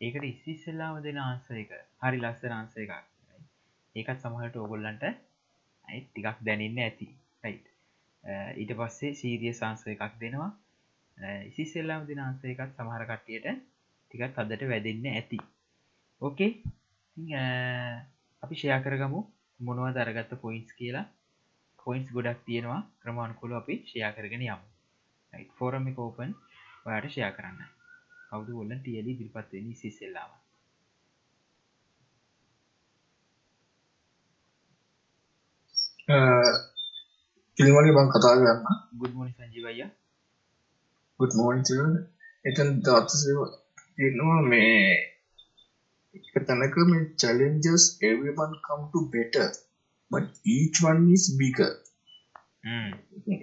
ඒකට 0.00 0.24
ඉස්සිස්සල්ලාම 0.24 1.02
දෙන 1.02 1.18
ආන්ස 1.18 1.50
එක 1.62 1.70
හරි 2.02 2.18
ලස්සර 2.20 2.52
ආන්ස 2.52 2.74
එකක්. 2.76 2.92
ඒකත් 3.96 4.18
සමහට 4.22 4.56
ඔගොල්ලන්ට 4.58 5.04
ඇයි 5.08 6.02
ටිකක් 6.04 6.38
දැනන්න 6.46 6.78
ඇති. 6.80 7.08
ඊට 8.56 8.72
පස්සේ 8.78 9.14
සීරිය 9.14 9.52
සංස 9.52 9.86
එකක් 9.88 10.14
දෙනවා. 10.20 10.50
ඉසිසෙල්ලාම 11.48 12.06
දෙන 12.08 12.20
ආන්ස 12.20 12.44
එකත් 12.44 12.78
සමහර 12.78 13.04
කට්ටියට 13.10 13.46
ටිකත් 14.04 14.40
අදට 14.42 14.64
වැදන්න 14.72 15.06
ඇති. 15.12 15.38
ඕකේ 16.22 16.50
අපි 18.42 18.54
ෂයා 18.54 18.80
කරගමු 18.84 19.20
මොනව 19.60 19.86
දරගත්ත 19.96 20.32
පොයින්ස් 20.42 20.72
කියලා. 20.78 21.06
පොයින්ස් 21.84 22.08
ගොඩක් 22.10 22.40
තියෙනවා. 22.46 22.82
ක්‍රමාණකුල 23.00 23.52
අපි 23.52 23.74
ෂයා 23.82 24.12
කරගෙන 24.12 24.46
යමු. 24.46 24.66
ෆෝරම 25.56 25.86
කෝපන් 25.94 26.30
ඔයාට 26.86 27.10
ෂයා 27.10 27.30
කරන්න. 27.30 27.60
කවුදු 28.28 28.60
ඔල්ලන් 28.60 28.80
තියලි 28.82 29.18
දිරිපත්වෙන 29.18 29.74
සිස්සෙල්ලාම 29.74 30.30
පිළිවලි 37.56 37.92
බං 37.92 38.08
කතා 38.10 38.34
කරන්න. 38.36 38.64
ගුඩ්මනි 38.98 39.30
සංජීවය 39.32 39.90
ගුත් 41.20 41.32
මෝන් 41.34 41.60
එතන් 42.44 42.70
දත්සව 42.80 43.38
තියෙනවා 43.96 44.40
මේ 44.44 44.80
තැනක 46.46 46.76
මේ 46.88 47.04
everyone 48.02 48.54
come 48.66 48.84
to 48.92 49.00
better 49.12 49.48
but 50.10 50.26
each 50.46 50.78
one 50.82 51.02
is 51.12 51.24
bigger. 51.38 51.72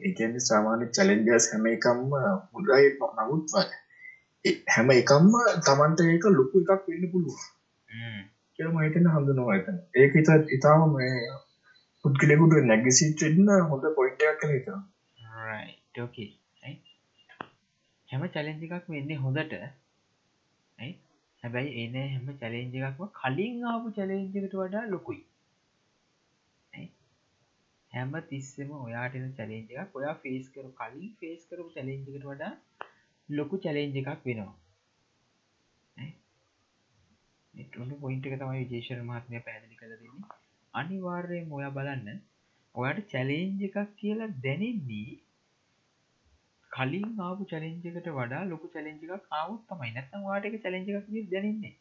එකන 0.09 0.35
සාමාන්‍ය 0.47 0.85
චලෙන්ජස් 0.97 1.47
හැම 1.51 1.65
එකම්ම 1.71 2.13
හොඩයි 2.53 2.87
නමුත් 3.17 3.55
හැම 4.75 4.93
එකම්ම 4.93 5.33
තමන්ට 5.67 6.01
ඒක 6.07 6.25
ලොකු 6.37 6.63
එකක් 6.63 6.87
වෙන්න 6.87 7.05
පුළුව 7.11 7.41
කියම 8.59 8.79
හිතන 8.83 9.09
හඳුනවා 9.15 9.55
ඇත 9.55 9.67
ඒක 10.01 10.17
ඉත 10.21 10.31
ඉතාම 10.57 10.85
මේ 10.95 11.19
පුද්ගලෙකුට 12.05 12.57
නැගසිටන්න 12.71 13.51
හොඳ 13.69 13.85
පොයින්ටයක් 13.99 14.39
කර 14.41 14.51
හිත 14.55 14.71
ෝකේ 15.99 16.29
හැම 18.09 18.23
චලෙන්ජ 18.33 18.63
එකක් 18.67 18.87
වෙන්නේ 18.89 19.21
හොඳට. 19.23 19.53
හැබැයි 21.43 21.83
එන 21.83 21.95
හැම 21.95 22.27
චලෙන්ජ 22.41 22.73
එකක්ම 22.79 23.11
කලින් 23.19 23.67
ආපු 23.69 23.93
චලෙන්ජකට 23.97 24.55
වඩා 24.59 24.83
ලොකුයි 24.93 25.21
හැම 27.93 28.13
තිස්සෙම 28.29 28.69
ඔයාටන 28.77 29.27
චලෙන්ජ 29.37 29.71
එකක්. 29.75 29.95
ඔයා 29.99 30.15
ෆේස් 30.23 30.45
කරු 30.53 30.69
කලින් 30.79 31.09
ෆේස් 31.19 31.41
කරපු 31.49 31.69
චලෙන්ජකට 31.75 32.25
වඩා 32.25 32.51
ලොකු 33.29 33.55
චලෙන්ජ 33.65 33.97
එකක් 34.01 34.27
වෙනවා. 34.27 34.53
ටුන්න 37.53 37.91
පොයින්ට 38.03 38.27
එක 38.27 38.35
තමයි 38.41 38.61
විජේෂර 38.63 39.01
මහත්මය 39.09 39.39
පැදිලි 39.47 39.75
කළ 39.79 39.93
දෙන්නේ. 39.95 40.29
අනිවාර්යයෙන් 40.73 41.51
ඔයා 41.57 41.75
බලන්න 41.77 42.21
ඔයාට 42.75 43.01
චලෙන්ජ 43.11 43.61
එකක් 43.67 43.77
කියලා 43.99 44.31
දැනෙන්නේ 44.45 45.11
කලින් 46.71 47.09
ආපු 47.25 47.49
චලෙන්ජකට 47.51 48.07
වඩා 48.17 48.43
ලොකු 48.51 48.67
චලෙන්ජ 48.75 49.01
එකක් 49.07 49.25
ආවත් 49.39 49.61
තමයි. 49.69 49.91
නැත්තම් 49.95 50.21
වාට 50.27 50.47
එක 50.49 50.55
චලෙන්ජ 50.65 50.87
එකක් 50.91 51.09
දැනෙන්නේ 51.33 51.75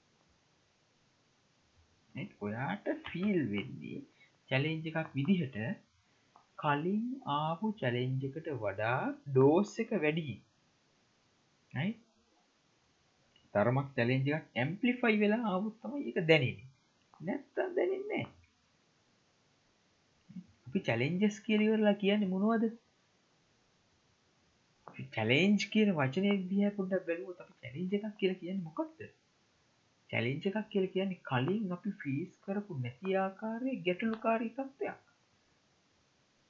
ඔයාට 2.41 2.87
ෆිල් 3.07 3.39
වෙන්නේ 3.53 4.01
චලෙන්ජ 4.51 4.91
එකක් 4.91 5.09
විදිහට 5.17 5.57
කලින් 6.63 7.05
ආපු 7.35 7.73
චලෙන්ජකට 7.81 8.49
වඩා 8.63 9.01
ඩෝස් 9.29 9.73
එක 9.85 9.93
වැඩි. 10.03 10.35
තරමක් 13.55 13.89
චලෙන්ජක් 13.97 14.29
ඇම්පලිෆයි 14.57 15.17
වෙලා 15.23 15.43
ආවුත්තම 15.53 15.97
එක 16.03 16.21
දැනෙන 16.29 16.61
නැත්ත 17.21 17.57
දැනෙන්නේ 17.77 18.25
අපි 20.67 20.81
චලෙන්ජස් 20.89 21.37
කියලිවරලා 21.47 21.97
කියන්න 22.03 22.29
මොනවද? 22.29 22.65
චලෙන්ජ් 25.15 25.63
කියන 25.73 25.91
වචනය 25.97 26.33
දිය 26.51 26.71
පුඩ 26.77 26.93
බැලුව 27.07 27.43
අපි 27.43 27.55
චලෙන්ජ 27.63 27.97
එකක් 27.99 28.17
කියල 28.21 28.35
කියන්න 28.41 28.65
මොකක්ද? 28.67 29.01
චලෙන්ජ 30.11 30.49
එකක් 30.51 30.59
කියල 30.73 30.87
කියන්නේ 30.95 31.25
කලින් 31.29 31.77
අපි 31.77 31.91
ෆීස් 32.01 32.33
කරපු 32.45 32.79
නැති 32.83 33.17
ආකාරය 33.23 33.79
ගැටලුකාරී 33.87 34.53
තත්ත්වයක්. 34.57 35.10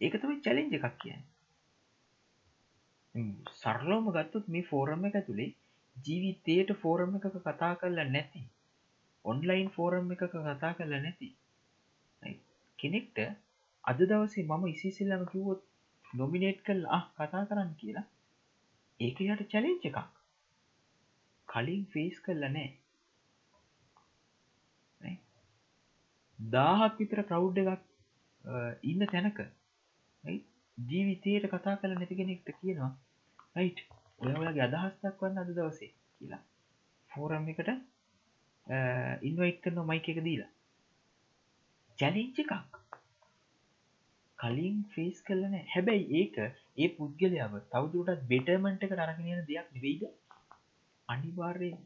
ඒක 0.00 0.14
තමයි 0.20 0.36
චලෙන්ජ 0.44 0.76
එකක් 0.78 0.96
කියන්න. 1.00 1.22
සරලෝම 3.54 4.06
ගත්තුත් 4.16 4.46
මේ 4.48 4.68
ෆෝරම් 4.70 5.04
එක 5.08 5.18
ඇතුළේ 5.20 5.50
ජීවිතයට 5.96 6.70
ෆෝරම් 6.82 7.16
එකක 7.18 7.36
කතා 7.38 7.72
කරලා 7.80 8.08
නැති 8.08 8.42
ඔන්ලයින් 9.24 9.70
ෆෝරම් 9.70 10.12
එකක 10.14 10.24
කතා 10.30 10.72
කරලා 10.78 11.02
නැති 11.02 11.28
කෙනෙක්ට 12.78 13.18
අද 13.84 14.00
දවසේ 14.04 14.46
මම 14.46 14.64
ඉසිසිල්ලම 14.66 15.24
කිව්වොත් 15.26 15.60
නොමිනේට් 16.14 16.60
කල් 16.62 16.84
කතා 17.16 17.44
කරන්න 17.48 17.72
කියලා. 17.80 18.06
ඒක 19.00 19.20
යට 19.22 19.42
චලෙන්ජ 19.52 19.86
එකක්. 19.90 19.98
කලින් 21.48 21.84
ෆේස් 21.92 22.16
කරල 22.24 22.44
නෑ. 22.48 22.68
දාහක් 26.38 26.94
විතර 26.98 27.20
කවුඩ් 27.28 27.58
එකක් 27.62 27.82
ඉන්න 28.90 29.06
තැනක 29.06 29.40
ජීවිතයට 30.78 31.46
කතා 31.48 31.76
කල 31.76 31.92
නැති 31.92 32.16
කෙනෙක්ට 32.16 32.50
කියනවා 32.56 32.92
රයිට් 33.56 33.80
ඔය 34.20 34.32
ඔයාගේ 34.32 34.66
අදහස්තක් 34.66 35.20
වන්න 35.20 35.42
අද 35.42 35.50
දවසේ? 35.50 35.90
කියලා. 36.16 36.42
ෆෝරම් 37.10 37.48
එකට 37.48 37.70
ඉන්වයිට් 39.22 39.60
කරන 39.62 39.80
මයික 39.84 40.08
එක 40.08 40.20
දීලා. 40.22 40.50
චැලිංච 41.98 42.38
එකක්. 42.38 42.54
කලින් 44.38 44.78
ෆේස් 44.92 45.22
කලන 45.22 45.56
හැබැයි 45.72 46.20
ඒක 46.20 46.40
ඒ 46.42 46.88
පුද්ගලයාව 46.96 47.56
තවදුරටත් 47.72 48.26
බෙටර්මන්ට 48.28 48.86
එක 48.86 48.96
අරගෙනයන 48.98 49.46
දෙයක් 49.46 49.68
නෙවෙයිද? 49.74 50.02
අනිවාර්යෙන්. 51.08 51.78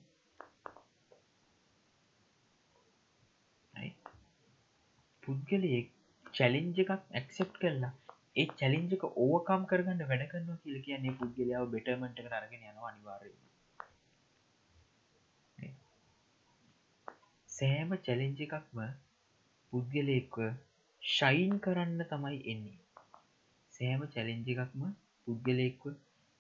පුද්ගලයෙක් 5.22 5.92
චැලින්ජ 6.34 6.80
එකක් 6.82 6.90
ඇක්සෙප් 6.92 7.52
කරලා 7.56 7.94
ඒ 8.36 8.50
චැලින්ජක 8.54 9.08
ඕකම් 9.22 9.64
කරගන්න 9.70 10.06
වැඩ 10.06 10.28
කරන්න 10.30 10.62
කියල 10.62 10.78
කියන්නේ 10.84 11.18
පුද්ගලයාව 11.18 11.72
බෙටර්මට 11.72 12.22
එක 12.22 12.38
අරගෙන 12.38 12.62
යනවා 12.64 12.92
අනිවාර්ය 12.92 13.34
සෑම 17.50 17.90
චැලෙන්ජ 18.04 18.40
එකක්ම 18.44 18.78
පුද්ගලයෙක්ව 19.72 20.38
ශයින් 21.02 21.52
කරන්න 21.60 22.00
තමයි 22.10 22.38
එන්නේ. 22.52 22.78
සෑම 23.72 24.00
චැලෙන්ජ 24.14 24.48
එකක්ම 24.54 24.82
පුද්ගලයෙක්ව 25.26 25.84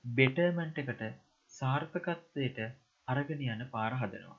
බෙටර්මන්ටකට 0.04 1.04
සාර්ථකත්වයට 1.50 2.58
අරගෙන 3.08 3.44
යන 3.46 3.62
පාර 3.74 3.96
හදනවා. 4.00 4.38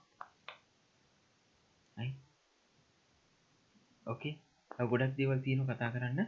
ඕකේ 4.06 4.36
ගොඩක් 4.90 5.16
දේවල් 5.18 5.46
තියෙන 5.46 5.64
කතා 5.70 5.94
කරන්න. 5.96 6.20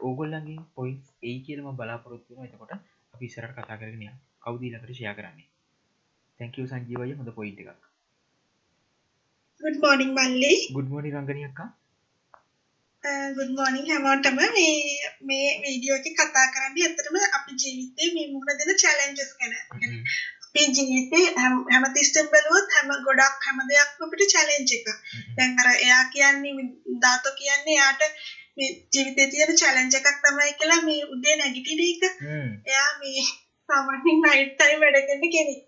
ඕගොල්ලගේ 0.00 0.58
පොයින්ස් 0.74 1.06
ඒ 1.22 1.36
කියලම 1.40 1.68
බලාපොරොත්තුන 1.76 2.44
එතකොට 2.44 2.72
අපි 3.14 3.26
සරට 3.28 3.56
කතා 3.56 3.78
කරගෙන 3.78 4.20
කවදීලකට 4.42 4.90
ෂයා 4.90 5.14
කරන්නේ? 5.14 5.48
තැංකව 6.40 6.66
සංජීවය 6.66 7.14
හොඳ 7.14 7.32
පොයින්ට 7.32 7.60
එකක්. 7.62 7.82
ගුඩ් 9.60 9.76
මෝනිින් 9.82 10.14
මල්ලි 10.14 10.52
ගුඩ් 10.70 10.88
මෝනි 10.88 11.12
රංගනයක්කා 11.12 11.68
ගුඩ් 13.36 13.50
මෝනිින් 13.58 13.90
හැමෝටම. 13.90 14.38
මේ 14.54 14.72
මේ 15.22 15.50
වීඩියෝ 15.62 15.98
එක 16.00 16.08
කතා 16.14 16.46
කරන්න 16.54 16.80
ඇතරම 16.82 17.20
අපි 17.30 17.60
ජීවිතය 17.60 18.14
මේ 18.14 18.32
මුහුණ 18.32 18.58
දෙන 18.58 18.80
චලෙන්ජස් 18.82 19.30
කන 19.34 19.52
අපේ 20.46 20.66
ජීවිතේ 20.70 21.26
හැමතිස්ටම් 21.70 22.32
බලුවොත් 22.32 22.74
හැම 22.74 22.90
ගොඩක් 23.04 23.46
හැම 23.46 23.58
දෙයක් 23.68 23.90
අපිට 24.00 24.32
චලෙන්ජ් 24.32 24.74
එක 24.76 24.86
දැන් 25.36 25.60
අර 25.60 25.68
එයා 25.76 26.02
කියන්නේ 26.12 26.66
දාතෝ 27.02 27.32
කියන්නේ 27.40 27.76
යාට 27.76 28.02
මේ 28.57 28.71
ජීවිතේ 28.93 29.29
තියෙන 29.31 29.61
චලෙන්ජ් 29.61 29.95
එකක් 29.99 30.19
තමයි 30.25 30.51
කියලා 30.59 30.81
මේ 30.89 31.07
උදේ 31.13 31.37
නැගිටින 31.37 31.85
එක 31.87 32.03
එයා 32.67 32.91
මේ 32.99 33.25
සාමාන්‍යයෙන් 33.69 34.23
නයිට් 34.23 34.55
ටයිම් 34.55 34.81
වැඩ 34.81 35.03
කරන 35.07 35.29
කෙනෙක් 35.35 35.61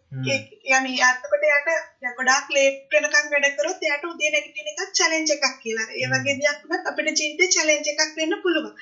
يعني 0.66 0.92
අතකොට 1.02 1.44
යාට 1.44 1.70
ගොඩාක් 2.18 2.48
ලේට් 2.56 2.78
වෙනකන් 2.94 3.32
වැඩ 3.34 3.48
කරොත් 3.58 3.82
එයාට 3.82 4.06
උදේ 4.10 4.32
නැගිටින 4.34 4.70
එකක් 4.72 4.92
චැලෙන්ජ් 5.00 5.34
එකක් 5.36 5.56
කියලා. 5.64 5.88
ඒ 5.94 6.08
වගේ 6.12 6.36
දෙයක් 6.42 6.62
වුණත් 6.64 6.90
අපිට 6.92 7.20
ජීවිතේ 7.20 7.54
චැලෙන්ජ් 7.56 7.90
එකක් 7.94 8.14
වෙන්න 8.20 8.38
පුළුවන්. 8.44 8.74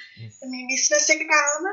මේ 0.51 0.67
බිස්නස් 0.69 1.10
එකට 1.15 1.34
ආවම 1.39 1.65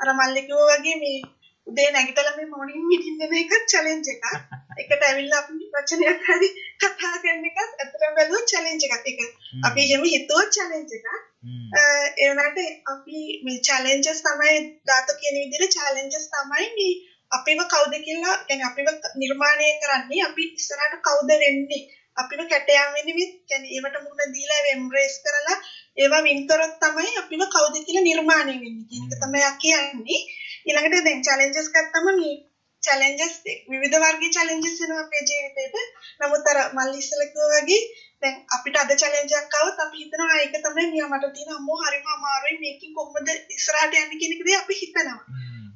අර 0.00 0.08
මල්ලි 0.18 0.46
කිව්වා 0.48 0.76
වගේ 0.76 0.96
මේ 1.02 1.18
උදේ 1.66 1.88
නැගිටලා 1.92 2.36
මේ 2.38 2.50
මොර්නින් 2.50 2.84
මීටින් 2.90 3.16
දෙන 3.20 3.36
එක 3.42 3.54
චැලෙන්ජ් 3.72 4.10
එකක්. 4.14 4.26
එකට 4.82 5.06
ඇවිල්ලා 5.08 5.40
අපි 5.42 5.70
වචනයක් 5.74 6.28
හරි 6.28 6.50
කතා 6.82 7.14
කරන 7.22 7.48
එකත් 7.50 7.80
අතරම 7.84 8.18
බැලුවොත් 8.18 8.52
චැලෙන්ජ් 8.52 8.86
එකක්. 8.88 9.08
ඒක 9.10 9.20
අපි 9.66 9.86
එහෙම 9.86 10.06
හිතුවොත් 10.12 10.52
චැලෙන්ජ් 10.58 10.96
එකක්. 10.98 11.08
ඒ 11.40 12.28
වුණාට 12.28 12.58
අපි 12.86 13.18
මේ 13.44 13.58
චැලෙන්ජස් 13.60 14.22
තමයි 14.22 14.56
දාත 14.88 15.12
කියන 15.20 15.36
විදිහට 15.42 15.76
චැලෙන්ජස් 15.76 16.26
තමයි 16.30 16.66
මේ 16.72 16.94
අපිව 17.30 17.60
කවුද 17.66 17.94
කියලා 18.00 18.34
يعني 18.48 18.62
අපිව 18.62 18.88
නිර්මාණය 19.16 19.68
කරන්නේ 19.82 20.24
අපි 20.24 20.48
ඉස්සරහට 20.54 20.98
කවුද 21.02 21.30
වෙන්නේ 21.34 21.82
අපිව 22.16 22.42
කැටයම් 22.48 22.90
වෙන්නේ 22.96 23.16
මේ 23.16 23.30
يعني 23.48 23.68
ඒවට 23.70 24.02
මුහුණ 24.02 24.34
දීලා 24.34 24.58
ඒව 24.60 24.72
එම්බ්‍රේස් 24.72 25.16
කරලා 25.24 25.56
ඒවා 25.96 26.22
වින් 26.22 26.42
කරොත් 26.48 26.74
තමයි 26.82 27.14
අපිව 27.22 27.46
කවුද 27.54 27.80
කියලා 27.80 28.08
නිර්මාණය 28.08 28.56
වෙන්නේ 28.56 28.88
කියන 28.90 29.08
එක 29.08 29.22
තමයි 29.22 29.48
කියන්නේ 29.62 30.20
ඊළඟට 30.66 31.06
දැන් 31.06 31.26
චැලෙන්ජස් 31.26 31.72
ගත්තම 31.74 32.12
මේ 32.12 32.36
චැලෙන්ජස් 32.82 33.34
විවිධ 33.70 33.98
වර්ගයේ 34.02 34.34
චැලෙන්ජස් 34.36 34.80
වෙනවා 34.80 35.04
අපේ 35.04 35.22
ජීවිතේට. 35.28 35.94
නමුත් 36.20 36.50
අර 36.50 36.58
මල්ලි 36.72 36.98
ඉස්සෙල්ලා 36.98 37.30
කිව්වා 37.30 37.60
වගේ 37.60 37.82
දැන් 38.21 38.35
අපිට 38.55 38.75
අද 38.77 38.91
චැලෙන්ජ් 38.95 39.33
එකක් 39.37 39.55
ආවොත් 39.55 39.79
අපි 39.83 40.01
හිතනවා 40.01 40.35
ඒක 40.35 40.57
තමයි 40.57 40.89
මියා 40.89 41.09
මට 41.09 41.31
තියෙන 41.35 41.55
අම්මෝ 41.55 41.79
හරිම 41.79 42.11
අමාරුයි 42.11 42.59
මේකෙන් 42.59 42.93
කොහොමද 42.93 43.31
ඉස්සරහට 43.55 43.95
යන්නේ 43.95 44.19
කියන 44.19 44.35
එකදී 44.35 44.57
අපි 44.57 44.77
හිතනවා. 44.81 45.19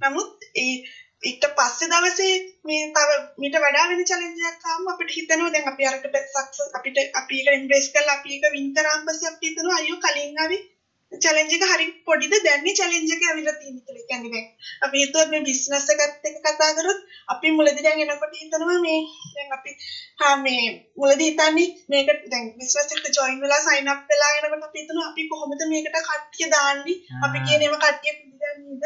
නමුත් 0.04 0.48
ඒ 0.56 0.76
ඊට 1.24 1.46
පස්සේ 1.54 1.90
දවසේ 1.90 2.34
මේ 2.64 2.84
තව 2.92 3.18
මීට 3.38 3.58
වඩා 3.58 3.86
වෙන 3.90 4.06
චැලෙන්ජ් 4.06 4.46
එකක් 4.50 4.66
ආවම 4.68 4.94
අපිට 4.94 5.16
හිතෙනවා 5.16 5.52
දැන් 5.52 5.72
අපි 5.72 5.90
අරකට 5.90 6.18
සක්සස් 6.24 6.78
අපිට 6.80 7.04
අපි 7.16 7.42
ඒක 7.42 7.54
එම්බ්‍රේස් 7.54 7.92
කරලා 7.94 8.18
අපි 8.18 8.36
ඒක 8.36 8.54
වින් 8.54 8.72
කරාන් 8.76 9.06
පස්සේ 9.06 9.32
අපිට 9.32 9.50
හිතෙනවා 9.50 9.78
අයියෝ 9.78 10.02
කලින් 10.04 10.42
ආවේ 10.44 10.64
චැලෙන්ජ් 11.12 11.54
එක 11.56 11.66
හරි 11.66 11.86
පොඩිද 12.08 12.34
දැන් 12.46 12.64
මේ 12.64 12.76
චැලෙන්ජ් 12.78 13.12
එක 13.16 13.24
ඇවිල්ලා 13.24 13.56
තියෙන 13.56 13.78
කියලා. 13.80 14.06
කියන්නේ 14.10 14.32
දැන් 14.34 14.48
අපි 14.86 15.04
හිතුවත් 15.04 15.30
මේ 15.30 15.44
බිස්නස් 15.44 15.90
එකත් 15.94 16.28
එක්ක 16.30 16.40
කතා 16.40 16.72
කරොත් 16.78 17.00
අපි 17.28 17.52
මුලදී 17.58 17.86
දැන් 17.86 18.02
එනකොට 18.06 18.36
හිතනවා 18.40 18.80
මේ 18.80 19.00
දැන් 19.36 19.56
අපි 19.58 19.76
හා 20.22 20.36
මේ 20.38 20.64
මුලදී 20.98 21.30
හිතන්නේ 21.30 21.68
මේක 21.90 22.26
දැන් 22.28 22.50
බිස්නස් 22.58 22.96
එකට 22.96 23.12
ජොයින් 23.18 23.40
වෙලා 23.44 23.62
සයින් 23.68 23.92
අප් 23.94 24.02
වෙලා 24.10 24.32
එනකොට 24.34 24.68
අපි 24.70 24.82
හිතනවා 24.82 25.08
අපි 25.12 25.30
කොහොමද 25.30 25.66
මේකට 25.68 26.02
කට්ටිය 26.02 26.52
දාන්නේ? 26.56 26.98
අපි 27.22 27.46
කියනේම 27.48 27.78
කට්ටිය 27.78 28.16
පිළිගන්නේද? 28.16 28.84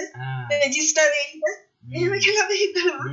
රෙජිස්ටර් 0.55 1.09
වෙයිද? 1.09 1.49
එහෙම 1.91 2.17
කියලා 2.19 2.45
අපි 2.45 2.57
හිතනවා. 2.57 3.07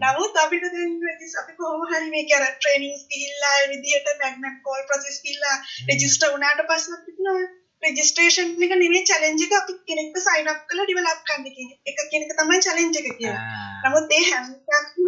නමුත් 0.00 0.36
අපිට 0.40 0.66
දැන් 0.68 0.98
රෙජිස් 1.04 1.38
අපි 1.40 1.56
කොහොම 1.60 1.86
හරි 1.90 2.10
මේක 2.10 2.34
අර 2.36 2.44
ට්‍රේනින්ග්ස් 2.48 3.06
ගිහිල්ලා 3.12 3.54
ඒ 3.54 3.70
විදිහට 3.70 4.12
මැග්නට් 4.20 4.60
කෝල් 4.66 4.84
ප්‍රොසෙස් 4.90 5.22
ගිහිල්ලා 5.22 5.56
රෙජිස්ටර් 5.88 6.34
වුණාට 6.34 6.66
පස්සේ 6.68 6.98
අපිට 6.98 7.56
රෙජිස්ට්‍රේෂන් 7.82 8.48
එක 8.66 8.72
නෙමෙයි 8.74 9.04
චැලෙන්ජ් 9.10 9.42
එක 9.46 9.52
අපි 9.58 9.74
කෙනෙක්ව 9.88 10.16
සයින් 10.24 10.50
අප් 10.52 10.64
කරලා 10.70 10.86
ඩෙවලොප් 10.88 11.20
කරන්න 11.28 11.54
කියන 11.56 11.70
එක 11.90 12.00
කියන 12.10 12.24
එක 12.26 12.32
තමයි 12.40 12.58
චැලෙන්ජ් 12.66 12.98
එක 13.00 13.08
කියලා. 13.18 13.44
නමුත් 13.84 14.14
ඒ 14.16 14.24
හැම 14.30 14.46
එකක්ම 14.80 15.06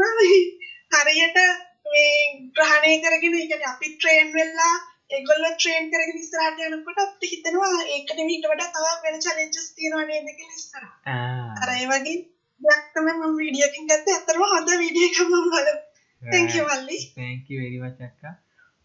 හරියට 0.95 1.39
මේ 1.93 2.15
ග්‍රහණය 2.57 2.95
කරගෙන 3.05 3.37
ඒ 3.39 3.47
කියන්නේ 3.51 3.71
අපි 3.73 3.93
ට්‍රේන් 3.95 4.29
වෙලා 4.37 4.75
ඒගොල්ලෝ 5.17 5.53
ට්‍රේන් 5.55 5.89
කරගෙන 5.95 6.21
ඉස්සරහට 6.21 6.61
යනකොට 6.67 7.01
අපිට 7.05 7.33
හිතෙනවා 7.33 7.73
ඒක 7.97 8.13
නෙමෙයි 8.19 8.37
ඊට 8.37 8.51
වඩා 8.53 8.69
තව 8.77 8.93
වෙන 9.07 9.25
චැලෙන්ජස් 9.27 9.67
තියෙනවා 9.79 10.05
නේද 10.11 10.29
කියලා 10.39 10.61
ඉස්සරහ. 10.61 10.93
අර 11.63 11.73
ඒ 11.77 11.89
වගේ 11.93 12.19
දෙයක් 12.61 12.85
තමයි 12.95 13.17
මම 13.17 13.35
වීඩියෝ 13.41 13.71
එකකින් 13.71 13.91
ගත්තේ. 13.91 14.17
අතරම 14.21 14.47
හොඳ 14.55 14.73
වීඩියෝ 14.85 15.11
එකක් 15.11 15.21
මම 15.25 15.51
බලමු. 15.57 15.75
thank 16.23 16.57
you 16.57 16.65
මල්ලි. 16.71 17.03
thank 17.19 17.53
you 17.53 17.61
very 17.65 17.83
much 17.85 18.07
අක්කා. 18.09 18.35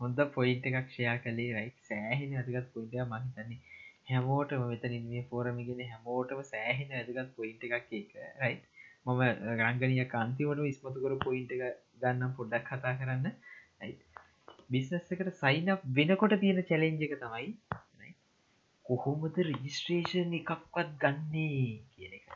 හොඳ 0.01 0.19
පොයින්ට 0.35 0.65
එකක් 0.69 0.91
ෂයා 0.93 1.17
කළේ 1.23 1.51
රයි 1.57 1.71
සෑහෙන 1.89 2.37
ඇතිගත් 2.39 2.69
පොයින්ට 2.73 3.09
මහිතන්නේ 3.13 3.59
හැමෝටම 4.07 4.63
මෙතනින් 4.65 5.05
මේ 5.07 5.25
ෆෝරමිගෙන 5.29 5.83
හැමෝටම 5.85 6.41
සෑහෙන 6.45 6.91
ඇතිගත් 6.93 7.35
පොයින්ට 7.35 7.63
එකක් 7.69 7.93
ඒක 7.93 8.11
රයි 8.39 8.55
මම 9.05 9.21
ගංගනිය 9.59 10.05
කාන්තිවට 10.07 10.61
විස්මතු 10.61 10.97
කර 10.97 11.15
පොයින්ට 11.21 11.55
එක 11.55 11.63
ගන්නම් 12.01 12.35
පොඩ්ඩක් 12.37 12.69
කතා 12.71 12.93
කරන්න 12.99 13.27
බිස්නස් 14.69 15.11
එකට 15.11 15.33
සයින 15.37 15.73
වෙනකොට 15.95 16.37
තියෙන 16.39 16.61
චැලෙන්ජ 16.65 17.03
එක 17.03 17.17
තමයි 17.19 17.51
කොහොමද 18.85 19.37
රජිස්ට්‍රේෂන් 19.43 20.33
එකක්වත් 20.35 20.95
ගන්නේ 20.99 21.67
කියන 21.91 22.15
එක 22.15 22.27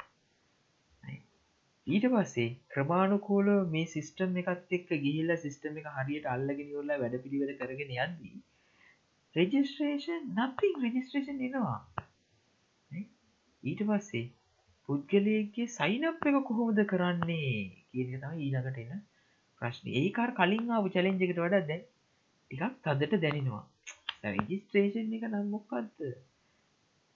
ඊට 1.87 2.05
පස්සේ 2.09 2.47
ක්‍රමාණුකෝල 2.69 3.49
මේ 3.71 3.89
සිිස්ටම් 3.89 4.37
එකත් 4.41 4.77
එක් 4.77 4.93
ගිහිල්ල 4.99 5.35
සිිස්ටම 5.39 5.81
එක 5.81 5.89
හරියට 5.95 6.29
අල්ලගෙන 6.29 6.73
යොල්ල 6.73 6.95
වැඩ 6.95 7.19
පිළිවෙල 7.23 7.53
කරගෙන 7.57 7.93
යද්දී 7.97 8.37
රෙජිස්ට්‍රේෂන් 9.35 10.23
නතින් 10.37 10.75
රෙජිස්ට්‍රේෂන් 10.81 11.41
එනවා. 11.47 11.77
ඊට 13.63 13.81
පස්සේ 13.89 14.25
පුද්ගලයගේ 14.89 15.67
සයිනප් 15.69 16.25
එක 16.29 16.37
කොහොමද 16.47 16.79
කරන්නේ 16.85 17.51
කියන 17.89 18.13
තම 18.15 18.37
ඊළඟට 18.37 18.79
එන 18.85 19.01
ප්‍රශ්න. 19.61 19.87
ඒකාර 19.95 20.31
කලින් 20.33 20.71
ආව 20.71 20.87
චලෙන්ජකට 20.95 21.35
වඩා 21.37 21.63
දැන් 21.63 21.83
ටිකක් 22.51 22.79
තදට 22.85 23.21
දැනෙනවා. 23.21 23.63
රෙජිස්ට්‍රේෂන් 24.27 25.13
එක 25.17 25.27
නම් 25.27 25.51
මොක්කක්ද 25.51 25.99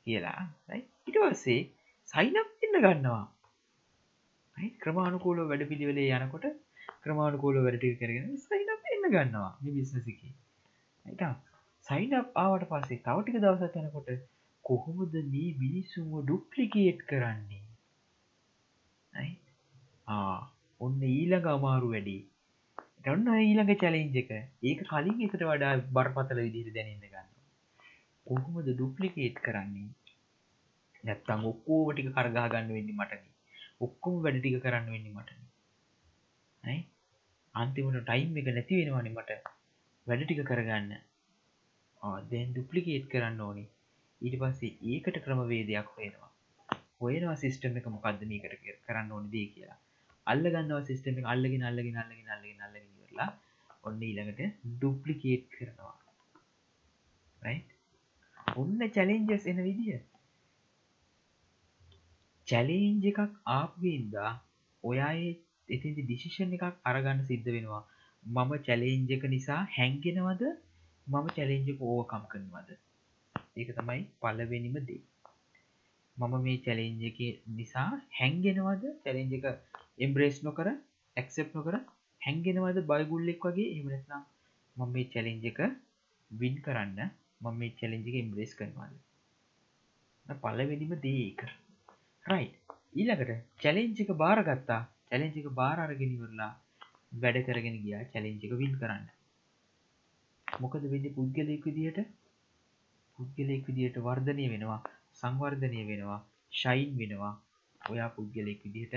කියලා 0.07 0.41
ඉට 1.07 1.17
පස්සේ 1.17 1.61
සයිනප් 2.13 2.67
එන්න 2.67 2.77
ගන්නවා. 2.77 3.23
ක්‍රමාණුකූල 4.79 5.41
වැඩ 5.45 5.65
පිළිවෙලේ 5.67 6.19
යනකොට 6.19 6.45
ක්‍රමාණුකූල 7.01 7.57
වැඩටි 7.65 7.95
කරගෙන 7.95 8.29
සයිනප් 8.39 8.93
එන්න 8.93 9.09
ගන්නවා 9.09 9.51
බිස්නසිකි 9.63 10.33
සයින් 11.87 12.13
ආවට 12.15 12.65
පස්සේ 12.69 13.01
තවටික 13.05 13.37
දවසක් 13.37 13.75
යනකොට 13.79 14.09
කොහොමද 14.65 15.15
මේ 15.27 15.49
මිනිස්සුම 15.57 16.11
ඩුප්ලිකේට් 16.19 17.01
කරන්නේ? 17.03 17.63
ඔන්න 20.81 21.01
ඊළඟ 21.09 21.49
අමාරු 21.49 21.91
වැඩි. 21.91 22.17
ටන්න 22.99 23.27
ඊළඟ 23.39 23.73
චලෙන්ජ 23.77 24.17
එක. 24.17 24.31
ඒක 24.63 24.85
කලින් 24.85 25.21
එකට 25.21 25.43
වඩා 25.43 25.73
බරපතල 25.91 26.41
විදිහට 26.41 26.73
දැනන්න 26.73 27.03
ගන්න 27.03 27.29
කොහොමද 28.27 28.67
ඩුප්ලිකේට් 28.71 29.39
කරන්නේ? 29.41 29.87
නැත්තං 31.03 31.47
ඔක්කෝ 31.47 31.83
ටික 31.89 32.11
කරගා 32.13 32.49
ගන්න 32.49 32.75
වෙන්නේ 32.75 32.99
මටන 32.99 33.23
ඔක්කොම 33.81 34.19
වැඩ 34.23 34.39
ටික 34.39 34.61
කරන්න 34.61 34.91
වෙන්නේ 34.91 35.15
මටන 35.15 35.43
අන්තිමට 37.55 38.03
ටයිම් 38.03 38.37
එක 38.37 38.47
නැති 38.51 38.77
වෙනවානි 38.77 39.11
මට. 39.11 39.41
වැඩ 40.07 40.23
ටික 40.23 40.45
කරගන්න. 40.45 40.93
දැන් 42.31 42.51
ඩුප්ලිකේට් 42.51 43.07
කරන්න 43.07 43.41
ඕනි. 43.41 43.65
ඊට 44.21 44.37
පස්සේ 44.41 44.77
ඒකට 44.91 45.17
ක්‍රමවේදයක් 45.25 45.89
වෙනවා 45.97 46.29
හොයනවා 47.01 47.35
සිිස්ටම 47.35 47.77
එක 47.79 47.87
මොකක්ද 47.87 48.21
මේකට 48.31 48.55
කර- 48.63 48.81
කරන්න 48.87 49.11
ඕන 49.11 49.25
දේ 49.31 49.45
කියලා. 49.45 49.79
අල්ල 50.27 50.45
ගන්නවා 50.49 50.83
සිිස්ටම 50.89 51.19
එක 51.19 51.25
අල්ලගෙන 51.25 51.63
අල්ලගෙන 51.63 51.97
අල්ලගෙන 51.97 52.29
අල්ලගෙන 52.35 52.61
අල්ලගෙන 52.61 52.89
ඉවරලා 52.93 53.29
ඔන්න 53.83 54.01
ඊළඟට 54.01 54.41
ඩුප්ලිකේට් 54.73 55.47
කරනවා. 55.51 55.95
Right? 57.41 57.69
ඔන්න 58.55 58.79
චැලෙන්ජස් 58.89 59.47
එන 59.47 59.63
විදිහ. 59.63 60.01
චැලේන්ජ 62.47 63.07
එකක් 63.11 63.19
ආපුවෙන්දා 63.45 64.31
ඔයා 64.83 65.13
එතිදි 65.69 66.01
ඩිසිෂන් 66.03 66.55
එකක් 66.57 66.65
අරගන්න 66.85 67.25
සිද්ධ 67.25 67.49
වෙනවා. 67.55 67.83
මම 68.23 68.51
චැලේන්ජ 68.67 69.11
එක 69.17 69.23
නිසා 69.35 69.61
හැන්ගෙනවද 69.77 70.43
මම 71.07 71.27
චැලෙන්ජක 71.35 71.79
ඕවකම් 71.83 72.23
කරනවද? 72.31 72.69
ඒක 73.57 73.69
තමයි 73.77 74.01
පලවෙනිම 74.21 74.75
දේ. 74.89 75.01
මම 76.17 76.33
මේ 76.45 76.61
චැලෙන්ජ 76.65 77.03
එක 77.09 77.19
නිසා 77.57 77.89
හැන්ගෙනවද 78.19 78.83
චැලෙන්ජ 79.03 79.33
එක 79.37 79.45
එම්බ්‍රේස් 79.99 80.37
නොකර 80.47 80.67
ඇක්සෙප් 81.17 81.49
නොකර 81.57 81.75
හැන්ගෙනවද 82.21 82.79
බයිගුල්ලෙක් 82.91 83.43
වගේ? 83.47 83.73
එමනත්නම් 83.77 84.23
මම 84.77 84.93
මේ 84.93 85.09
චැලෙන්ජ 85.13 85.45
එක 85.51 85.59
වින් 86.31 86.55
කරන්න 86.65 86.99
මම 87.41 87.55
මේ 87.59 87.75
චැලෙන්ජක 87.79 88.15
ඉම්බ්‍රේස් 88.15 88.53
කරනවාද? 88.59 88.93
පලවෙනිම 90.25 90.93
දේක 91.01 91.41
රයි 92.25 92.47
ඊළකට 92.95 93.31
චැලෙන්ජික 93.61 94.09
බාරගත්තා. 94.15 94.81
චැලෙන්ජික 95.09 95.47
බාර 95.59 95.77
අරගෙනවරලා 95.85 96.51
වැඩ 97.21 97.43
කරගෙන 97.47 97.77
ගියා 97.83 98.03
චැලෙන්ජික 98.13 98.53
විල් 98.61 98.75
කරන්න. 98.79 99.05
මොකද 100.61 100.83
වෙන්න 100.91 101.07
පුද්ගලයෙක් 101.15 101.65
විදිහට? 101.67 101.99
පුද්ගලයෙක් 103.19 103.63
විදිහට 103.67 103.97
වර්ධනය 103.99 104.45
වෙනවා 104.53 104.79
සංවර්ධනය 105.19 105.81
වෙනවා 105.89 106.19
ශයින් 106.53 106.91
වෙනවා. 106.99 107.33
ඔයා 107.81 108.09
පුද්ගලයෙක් 108.09 108.61
විදිහට 108.65 108.95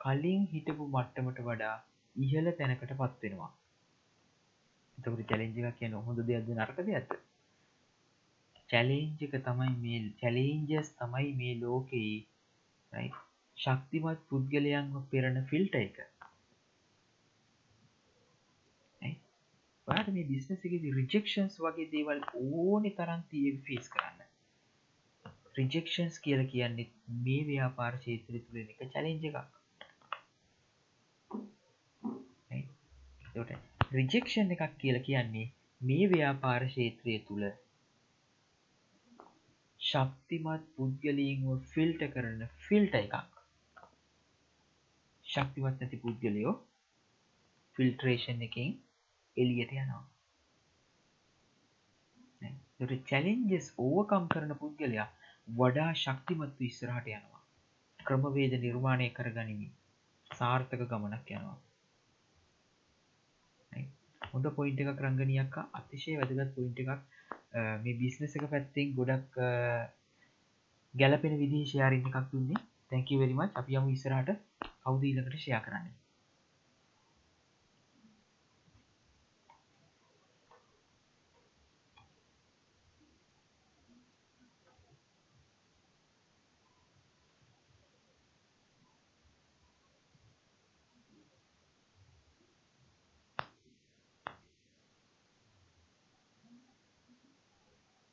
කලින් 0.00 0.42
හිටපු 0.52 0.84
මට්ටමට 0.88 1.40
වඩා 1.46 1.76
ඉහල 2.16 2.46
තැනකට 2.58 2.92
පත්වෙනවා 3.00 3.50
එතකට 4.98 5.28
චැලෙන්ජික 5.28 5.76
කියන 5.78 5.92
හොඳ 6.00 6.20
දෙයක්ද 6.28 6.48
නරක 6.54 6.78
දෙයක්ද? 6.86 7.10
චැලේන්ජක 8.70 9.34
තමයි 9.46 9.74
මේ 9.82 10.00
චැලේන්ජස් 10.20 10.88
තමයි 10.98 11.28
මේ 11.36 11.54
ලෝකයේ 11.60 13.06
ශක්තිමත් 13.56 14.20
පුද්ගලයන්ව 14.28 14.96
පෙරණ 15.12 15.38
ෆිල්ට 15.50 15.74
එක. 15.76 15.96
ට 19.88 20.14
මේ 20.14 20.28
බිස්නස 20.30 20.64
එක 20.68 20.72
රිජෙක්ෂන්ස් 20.96 21.54
වගේ 21.64 21.90
දේවල් 21.92 22.18
ඕනෙ 22.40 22.90
තරන් 22.96 23.22
තිය 23.30 23.52
ෆේස් 23.66 23.86
කරන්න. 23.92 24.18
රිජෙක්ෂන්ස් 25.56 26.18
කියල 26.24 26.42
කියන්නේ 26.50 26.88
මේ 27.20 27.44
ව්‍යාපාර 27.46 27.94
ශේත්‍රය 28.02 28.40
තුළ 28.40 28.58
එක 28.64 28.82
චලෙන්ජ 28.92 29.24
එකක්. 29.30 29.54
රිජෙක්ෂන් 33.92 34.52
එකක් 34.56 34.76
කියල 34.82 34.98
කියන්නේ 35.06 35.46
මේ 35.80 36.10
ව්‍යාපාර 36.12 36.68
ශේත්‍රය 36.74 37.16
තුළ 37.28 37.46
ශක්තිමත් 39.80 40.64
පුද්ගලීන්ව 40.76 41.64
ෆිල්ට 41.72 42.02
කරන 42.14 42.44
ෆිල්ට 42.66 42.98
එකක්. 43.00 43.30
ශක්තිමත් 45.26 45.80
නැති 45.80 46.02
පුද්ගලයෝ 46.04 46.54
ෆිල්ට්‍රේෂන් 47.76 48.46
එකින් 48.48 48.76
එලියට 49.42 49.72
යනවා. 49.80 50.04
චැලෙන්ජෙස් 53.08 53.66
ඕවකම් 53.84 54.24
කරන 54.32 54.52
පුද්ගලයා 54.60 55.08
වඩා 55.58 55.90
ශක්තිමත්තු 56.02 56.66
ඉස්සරහට 56.70 57.08
යනවා. 57.14 57.40
ක්‍රමවේද 58.00 58.52
නිර්මාණය 58.64 59.08
කර 59.16 59.28
ගනිමින් 59.36 59.72
සාර්ථක 60.30 60.82
ගමනක් 60.92 61.28
යනවා. 61.38 61.58
හොඳ 64.32 64.46
පොයින්ට 64.56 64.80
එකක් 64.82 65.02
රංගනයක්ක 65.04 65.56
අතිශය 65.80 66.16
වැදගත් 66.20 66.54
පොයින්ට 66.56 66.82
එකක්. 66.82 67.02
මේ 67.82 67.98
බිස්නස 68.00 68.36
එක 68.38 68.44
පැත්තිෙන් 68.52 68.94
ගොඩක් 68.98 69.38
ගැලපෙන 70.94 71.34
විදි 71.42 71.60
ශයාරින්න 71.72 72.10
එකක් 72.10 72.28
දුන්නේ. 72.32 72.64
තැැකිවරීමත් 72.90 73.58
අපි 73.60 73.78
යම 73.80 73.88
ඉස්සරහට. 73.94 74.30
කවුදීලකට 74.84 75.38
ෂයා 75.38 75.64
කරන්න. 75.66 75.88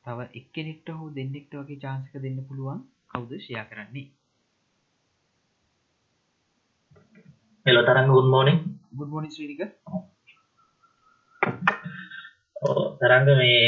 තව 0.06 0.20
එක්කෙනෙක්ට 0.34 0.90
හෝ 0.92 1.10
දෙන්නෙක්ට 1.12 1.54
වගේ 1.56 1.82
චාන්සක 1.82 2.14
දෙන්න 2.20 2.40
පුළුවන්. 2.44 2.80
කවුද? 3.12 3.32
ෂයා 3.38 3.66
කරන්නේ. 3.66 4.08
හෙලෝ 7.66 7.84
තරන්න 7.84 8.10
ගුඩ් 8.10 8.28
මෝනිින් 8.28 8.60
ගුඩ්මෝනි 8.98 9.30
ශ්‍රීක 9.30 9.62
තරංග 13.00 13.30
මේ 13.34 13.62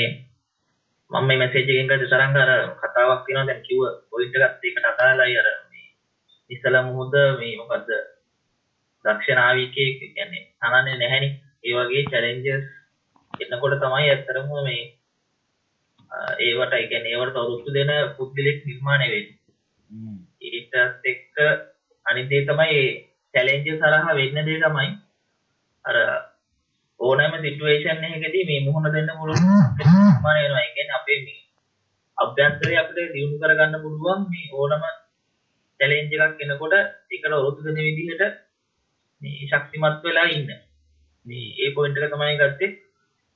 මම 1.12 1.26
මේ 1.26 1.38
මැසේජගෙන්ගට 1.38 2.06
තරංග 2.06 2.38
අර 2.38 2.52
කතාවක් 2.82 3.26
තින 3.26 3.39
දැන් 3.41 3.63
කිව 3.63 3.82
පොයිට 4.10 4.36
ගත්තේකට 4.36 4.86
අතාලයි 4.86 5.39
අර 5.39 5.50
ඉස්සල 6.50 6.78
මුහුද 6.84 7.15
මේ 7.39 7.58
මොකක්ද 7.58 7.89
දක්ෂනාවිකය 9.06 9.86
කියන්නේ 9.95 10.43
තනන්නේ 10.60 10.97
නැහැනි. 10.97 11.30
ඒ 11.63 11.73
වගේ 11.78 12.06
චැලෙන්ජස් 12.12 12.65
එන්නකොට 13.34 13.80
තමයි 13.80 14.08
ඇත්තරම 14.08 14.54
මේ 14.62 14.82
ඒවට 16.39 16.74
එකැන 16.76 17.08
ඒවට 17.08 17.36
තවරුත්තු 17.36 17.74
දෙන 17.74 17.91
පුද්ගලෙක් 18.17 18.60
නිර්මාණය 18.65 19.08
වෙන් 19.10 19.28
ඒටත් 20.43 21.06
එක්ක 21.06 21.36
අනිදේ 22.06 22.46
තමයි 22.46 22.80
චැලෙන්ජ 23.34 23.67
සරහා 23.76 24.15
වෙන්න 24.15 24.39
දේ 24.43 24.62
තමයි 24.62 24.89
අර 25.86 25.98
ඕනෑම 27.00 27.36
සිටුවේෂන් 27.39 28.08
එකදී 28.10 28.46
මේ 28.46 28.62
මුහුණ 28.62 28.89
දෙන්න 28.91 29.12
පුළුවන් 29.15 29.43
නිර්මාණයනවා 29.80 30.63
එකෙන් 30.63 30.96
අපේ 30.96 31.20
මේ 31.22 31.43
අභ්‍යන්තරය 32.17 32.74
අපිට 32.76 33.13
දියුණු 33.13 33.41
කරගන්න 33.41 33.84
පුළුවන් 33.84 34.26
මේ 34.28 34.50
ඕනම 34.54 34.88
චැලෙන්ජ 35.80 36.17
එකක් 36.17 36.43
එනකොට 36.43 36.76
එකට 37.12 37.32
ඔරොත්තු 37.32 37.65
දෙන 37.65 37.80
විදිහට 37.80 38.24
මේ 39.22 39.48
ශක්තිමත් 39.48 40.04
වෙලා 40.04 40.28
ඉන්න. 40.32 40.50
මේ 41.26 41.54
ඒ 41.58 41.74
පොයින්ට 41.74 42.00
එක 42.00 42.12
තමයි 42.12 42.36
ගත්තේ. 42.39 42.76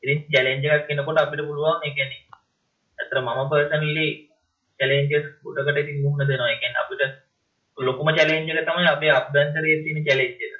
ඉතින් 0.03 0.19
චැලෙන්ජ 0.29 0.65
එකක් 0.69 0.91
එනකොට 0.91 1.19
අපිට 1.19 1.43
පුළුවන් 1.43 1.81
ඒ 1.81 1.93
කියන්නේ 1.93 2.30
ඇතර 3.01 3.17
මම 3.19 3.49
පර්සනලි 3.51 4.07
චැලෙන්ජස් 4.79 5.25
ගොඩකට 5.43 5.81
ඉතින් 5.83 6.01
මුහුණ 6.03 6.27
දෙනවා. 6.29 6.53
එකෙන් 6.55 6.79
අපිට 6.81 7.03
ලොකුම 7.77 8.09
චැලෙන්ජක 8.17 8.49
තමයි 8.61 8.89
අපේ 8.93 9.11
අභ්‍යන්තරයේ 9.11 9.83
තියෙන 9.83 10.05
චැලෙන්ජ් 10.07 10.33
එක. 10.39 10.53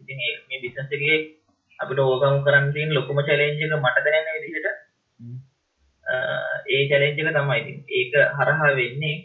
ඉතින් 0.00 0.18
මේ 0.48 0.62
බිස්නස් 0.62 0.90
එකේ 0.90 1.18
අපිට 1.78 2.00
ඕකම් 2.00 2.38
කරන්න 2.46 2.72
තියෙන 2.74 2.94
ලොකුම 2.98 3.18
චැලෙන්ජ් 3.28 3.60
එක 3.64 3.76
මට 3.78 4.06
දැනෙන 4.06 4.34
විදිහට 4.36 4.68
ඒ 6.68 6.82
චැලෙන්ජ් 6.90 7.20
එක 7.20 7.36
තමයි. 7.38 7.60
ඉතින් 7.62 7.78
ඒක 7.98 8.12
හරහා 8.38 8.72
වෙන්නේ 8.80 9.16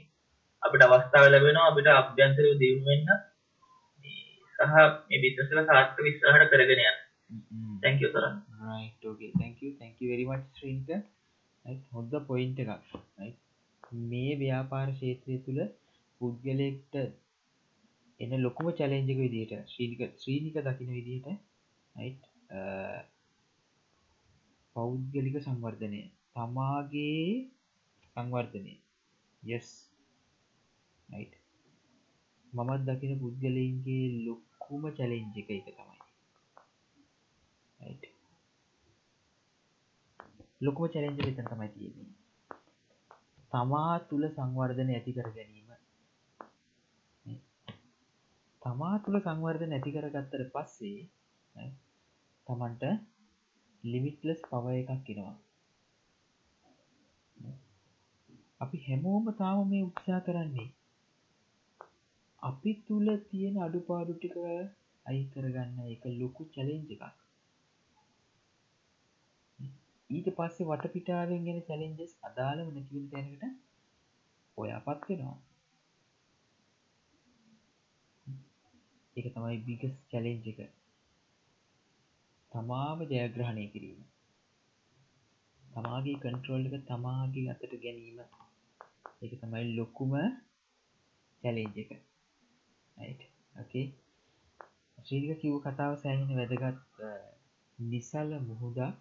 අපිට 0.63 0.85
අවස්ථාව 0.85 1.31
ලැබෙනවා 1.33 1.67
අපිට 1.71 1.91
අභ්‍යන්තරය 1.93 2.53
දියුණු 2.61 2.87
වෙන්න. 2.87 3.09
සහ 4.55 4.61
මේ 5.09 5.21
බිස්නස් 5.23 5.51
එක 5.51 5.69
සාර්ථක 5.69 6.07
ඉස්සරහට 6.11 6.49
කරගෙන 6.53 6.81
යන්න. 6.83 6.97
thank 7.83 8.01
you 8.01 8.09
තරම්. 8.15 8.35
right 8.63 9.05
okay. 9.05 9.31
Thank 9.35 9.61
you. 9.61 9.69
Thank 9.79 9.95
you 10.01 10.09
very 10.13 10.25
much 10.25 10.43
ශ්‍රීනික 10.55 11.05
හොද්ද 11.91 12.13
පොයින්ට 12.27 12.59
එකක් 12.59 12.71
මේ 14.05 14.31
ව්‍යාපාර 14.35 14.89
ශේත්‍රය 14.93 15.35
තුළ 15.37 15.61
පුද්ගලෙක්ට 16.21 16.93
එන 18.19 18.31
ලොකුම 18.41 18.67
චලෙන්ජක 18.71 19.19
විදිට 19.19 19.53
ශ්‍රීනික 19.67 20.01
ශ්‍රීනික 20.21 20.55
දකින 20.63 20.89
විදිහට 20.91 21.27
පෞද්ගලික 24.75 25.37
සංවර්ධනය 25.43 26.01
තමාගේ 26.33 27.27
සංවර්ධනය. 28.15 28.73
යස් 29.43 29.67
මමත් 32.53 32.81
දකින 32.87 33.13
පුද්ගලයන්ගේ 33.19 34.05
ලොක්කුම 34.25 34.83
චලෙන්ජ 34.91 35.35
එක 35.41 35.49
එක 35.51 35.67
තමයි. 35.67 35.99
ලොකුම 40.61 40.85
චලෙන්ජ 40.87 41.19
විතර 41.19 41.45
තමයි 41.45 41.69
තියෙන්නේ. 41.69 42.09
තමා 43.51 43.95
තුළ 44.07 44.25
සංවර්ධන 44.29 44.89
ඇති 44.91 45.11
කර 45.13 45.29
ගැනීම. 45.31 45.67
තමා 48.61 48.95
තුළ 48.99 49.17
සංවර්ධන 49.19 49.75
ඇති 49.75 49.91
කරගත්තර 49.93 50.41
පස්සේ 50.53 51.01
තමන්ට 52.47 52.83
ලිමිට්ලස් 53.83 54.41
පව 54.49 54.65
එකක් 54.73 55.03
කෙනවා 55.05 55.35
අපි 58.61 58.77
හැමෝම 58.85 59.25
තාම 59.39 59.59
මේ 59.69 59.83
උත්සා 59.83 60.19
කරන්නේ 60.19 60.67
අපි 62.41 62.71
තුළ 62.85 63.07
තියෙන 63.29 63.55
අඩුපාඩු 63.61 64.13
ටික 64.15 64.35
අයි 65.05 65.21
කරගන්න 65.33 65.77
එක 65.93 66.03
ලොකු 66.19 66.43
චලෙන්ජ 66.53 66.89
එකක්. 66.95 67.17
ඊට 70.09 70.27
පස්සේ 70.35 70.67
වටපිටාවෙන් 70.67 71.45
ගෙන 71.45 71.59
චලෙන්ජස් 71.61 72.13
අදාළම 72.21 72.69
නැතිවන 72.71 73.07
තැනකට 73.09 73.43
ඔය 74.57 74.69
පත් 74.85 75.09
වෙනවා. 75.09 75.37
එක 79.15 79.27
තමයි 79.33 79.57
බිගස් 79.65 79.95
චලෙන්ජ 80.09 80.47
එක. 80.47 80.59
තමාව 82.51 82.99
ජයග්‍රහණය 83.09 83.65
කිරීම. 83.67 84.01
තමාගේ 85.63 86.17
කන්ට්‍රෝල් 86.17 86.67
එක 86.69 86.75
තමාගේ 86.85 87.47
අතට 87.49 87.73
ගැනීම. 87.77 88.19
එක 89.21 89.33
තමයි 89.41 89.65
ලොකුම 89.73 90.13
චැලේජ් 91.43 91.81
එක. 91.83 91.91
ඕකේ 93.57 93.85
ශ්‍රීක 94.97 95.39
කිව් 95.41 95.55
කතාව 95.63 95.93
සෑහෙන 95.97 96.31
වැදගත් 96.35 97.03
නිසල්ල 97.79 98.31
මුහුදා 98.41 98.91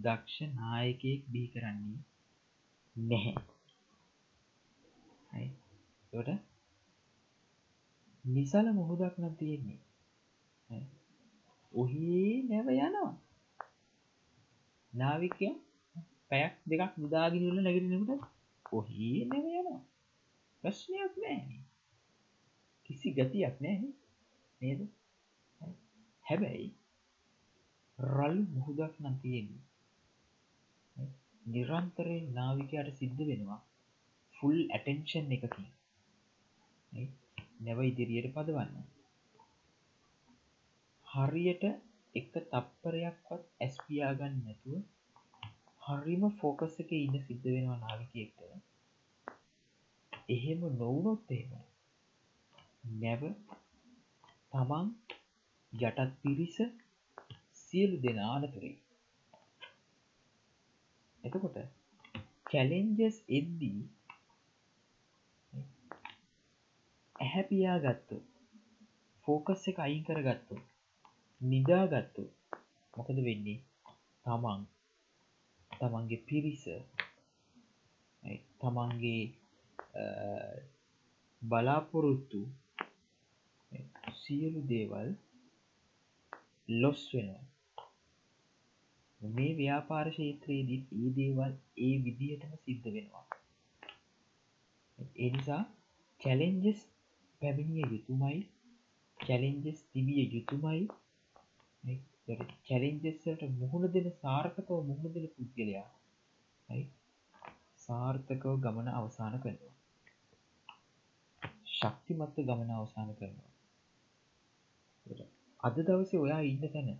දක්ෂ 0.00 0.36
නායකයෙක් 0.54 1.22
බිහි 1.28 1.48
කරන්නේ 1.48 2.00
නැහැ. 2.96 3.52
ට 6.12 6.28
නිසාල 8.24 8.66
මුහුදක් 8.72 9.14
නම් 9.18 9.34
තියෙන්නේ. 9.34 9.80
ඔහේ 11.72 12.32
නැව 12.42 12.68
යනවා. 12.68 13.12
නාවිකය 14.92 15.48
පැයක් 16.28 16.54
දෙකක් 16.66 16.92
මුදාගිනල 16.96 17.58
නැගරනකට 17.62 18.22
ඔහේ 18.72 19.18
නැව 19.24 19.46
යනවා. 19.50 19.82
ප්‍රශ්නයක් 20.64 21.14
නෑ 21.16 21.58
කිසි 22.84 23.08
ගතියක් 23.10 23.56
නෑ 23.60 23.78
නේද? 24.60 24.80
හැබැයි 26.24 26.68
රල්ලු 27.98 28.42
මුහුදක් 28.54 28.94
නම් 29.00 29.16
තියෙන්නේ. 29.22 29.71
නිරන්තරයෙන් 31.46 32.26
නාවිකයට 32.34 32.88
සිද්ධ 32.96 33.22
වෙනවා 33.28 33.60
ෆුල් 34.34 34.58
ඇටෙන්ෂන් 34.70 35.32
එකකින්. 35.36 35.66
නැව 37.62 37.80
ඉදිරියට 37.82 38.34
පදවන්න. 38.34 38.84
හරියට 41.06 41.64
එක 42.14 42.28
තප්පරයක්වත් 42.34 43.44
ඇස්පියාගන්න 43.60 44.38
නැතුව 44.40 44.80
හරිම 45.82 46.28
ෆෝකස් 46.38 46.78
එක 46.82 46.94
ඉන්න 46.96 47.18
සිද්ධ 47.22 47.48
වෙනවා 47.48 47.78
නාවිකයෙක්ට. 47.78 48.40
එහෙම 50.28 50.60
නොවුනොත් 50.76 51.30
එහෙම 51.30 51.52
නැව 53.00 53.22
තමන් 54.52 54.94
යටත් 55.72 56.16
පිරිස 56.22 56.56
සියලු 57.62 57.96
දෙනා 58.02 58.32
අනතුරේ 58.34 58.74
එතකොට 61.24 61.56
චැලෙන්ජස් 62.50 63.16
එද්දී 63.30 63.80
ඇහැපියා 67.16 67.78
ගත්තු 67.84 68.16
ෆෝකස් 69.26 69.62
එක 69.70 69.78
අයින් 69.78 70.04
කරගත්තු 70.04 70.56
නිදාගත්තු 71.40 72.24
මොකද 72.94 73.18
වෙන්නේ? 73.28 73.60
තමන් 74.24 74.60
තමන්ගේ 75.70 76.24
පිරිස 76.26 76.64
තමන්ගේ 78.60 79.22
බලාපොරොත්තු 81.42 82.40
සියලු 84.20 84.60
දේවල් 84.68 85.08
ලොස් 86.68 87.02
වෙනවා. 87.14 87.51
මේ 89.22 89.52
ව්‍යාපාර 89.54 90.06
ක්ෂේත්‍රයේදී 90.10 90.80
ඒ 90.98 91.10
දේවල් 91.16 91.52
ඒ 91.78 91.94
විදිහටම 92.04 92.54
සිද්ධ 92.56 92.88
වෙනවා. 92.88 93.26
එනිසා 95.20 95.62
චැලෙන්ජස් 96.20 96.80
පැමිණිය 97.42 97.86
යුතුමයි. 97.90 98.40
චැලෙන්ජස් 99.20 99.78
තිබිය 99.92 100.24
යුතුමයි. 100.34 100.88
චැලෙන්ජස්සට 102.64 103.42
මුහුණ 103.58 103.92
දෙන 103.92 104.10
සාර්ථකව 104.16 104.82
මුහුණ 104.86 105.14
දෙන 105.14 105.28
පුද්ගලයා 105.36 105.88
සාර්ථකව 107.78 108.58
ගමන 108.60 108.88
අවසාන 108.90 109.38
කරනවා. 109.40 109.74
ශක්තිමත්ත 111.72 112.36
ගමන 112.42 112.70
අවසාන 112.72 113.14
කරනවා. 113.14 113.50
අද 115.60 115.76
දවසේ 115.80 116.20
ඔයා 116.20 116.42
ඉන්න 116.42 116.68
තැන 116.68 116.92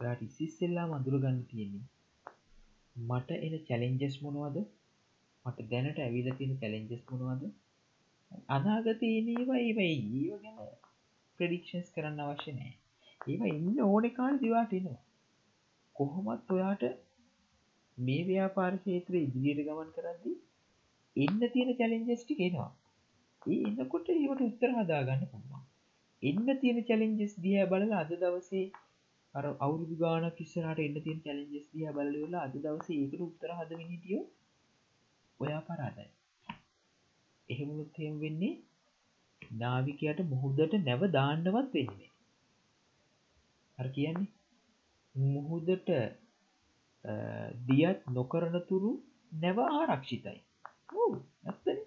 ඔයාට 0.00 0.22
ඉසිස්සෙල්ලා 0.22 0.86
මඳුරගන්න 0.86 1.38
තියෙන්නේ 1.44 1.86
මට 2.96 3.38
එන 3.38 3.54
චැලෙන්ජස් 3.64 4.16
මොනවද? 4.22 4.56
මට 5.44 5.66
දැනට 5.70 5.98
ඇවිල 6.00 6.28
තියෙන 6.32 6.60
චැලෙන්ජස් 6.60 7.02
මොනවද? 7.10 7.44
අනාගතයනීවා 8.48 9.60
ඒවයි 9.60 9.92
ඒව 10.20 10.40
ගැන 10.42 10.58
ප්‍රඩික්ෂන්ස් 11.40 11.92
කරන්න 11.94 12.24
අවශ්‍ය 12.24 12.54
නෑ 12.54 12.74
ඒවා 13.26 13.52
ඉන්න 13.52 13.84
ඕන 13.84 14.08
කාල 14.12 14.40
දිවාටනවා 14.40 14.98
කොහොමත් 15.96 16.50
ඔයාට 16.50 16.84
මේ 17.98 18.26
ව්‍යාපාර 18.26 18.74
ක්ෂේත්‍රය 18.76 19.22
ඉදිරියට 19.22 19.64
ගමන් 19.68 19.94
කරද්දි 19.94 20.34
එන්න 21.16 21.48
තියෙන 21.54 21.78
චැලෙන්ජස්ටි 21.78 22.38
කෙනවා 22.42 22.70
ඒ 23.42 23.58
එන්නකොට 23.66 24.08
ඒවට 24.12 24.40
උත්තර 24.44 24.72
හදාගන්න 24.74 25.22
පුළුවන්. 25.24 25.62
එන්න 26.22 26.48
තියෙන 26.60 26.78
චැලෙන්ජස් 26.84 27.34
දිය 27.38 27.60
බලල 27.70 27.92
අද 27.94 28.10
දවසේ 28.14 28.64
අර 29.34 29.44
අවුරුදු 29.58 29.96
ගාන 29.96 30.24
කිස්සරට 30.32 30.78
එන්න 30.78 30.96
තියෙන 30.98 31.20
චැලෙන්ජස් 31.20 31.66
දිය 31.72 31.88
බලවෙලා 31.90 32.44
අද 32.44 32.54
දවසේ 32.58 32.98
ඒකට 32.98 33.20
උත්තර 33.20 33.50
හදවෙන 33.54 33.90
හිටියෝ 33.90 34.24
ඔයා 35.40 35.60
පරාදයි. 35.60 36.08
එහෙමුණුත් 37.48 37.98
එහෙම 37.98 38.16
වෙන්නේ 38.20 38.54
නාවිකයට 39.58 40.20
මුහුදට 40.26 40.72
නැව 40.80 41.02
දාන්නවත් 41.10 41.68
වෙන්නේ 41.74 42.10
හර 43.78 43.88
කියන්නේ 43.90 44.28
මුහුදට 45.14 45.90
දියත් 47.66 48.00
නොකරන 48.10 48.56
තුරු 48.68 48.90
නැව 49.32 49.58
ආරක්ෂිතයි. 49.60 50.40
ඇත්තන. 51.44 51.78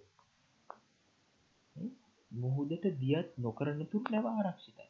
මුහුදට 2.31 2.85
දියත් 2.99 3.29
නොකරන 3.37 3.85
තුරු 3.87 4.05
නැව 4.11 4.25
ආරක්ෂිතයි. 4.27 4.89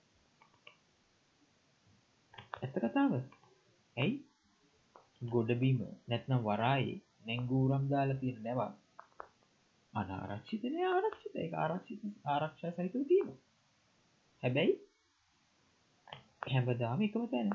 ඇත්ත 2.61 2.75
කතාව. 2.83 3.13
ඇයි? 3.97 4.13
ගොඩබීම 5.29 5.79
නැත්නම් 6.07 6.41
වරායේ 6.43 6.97
නැංගූරම් 7.25 7.83
දාලා 7.89 8.19
තියෙන 8.21 8.43
නැවා 8.43 8.71
අනාරක්ෂිතනය 9.93 10.81
ආරක්ෂිත. 10.85 11.35
එක 11.37 11.53
ආරක්ෂිත 11.55 12.01
ආරක්ෂා 12.27 12.71
සහිතව 12.71 13.03
තියෙන 13.07 13.33
හැබැයි 14.43 14.73
හැමදාම 16.47 17.01
එකම 17.07 17.25
තැන. 17.31 17.49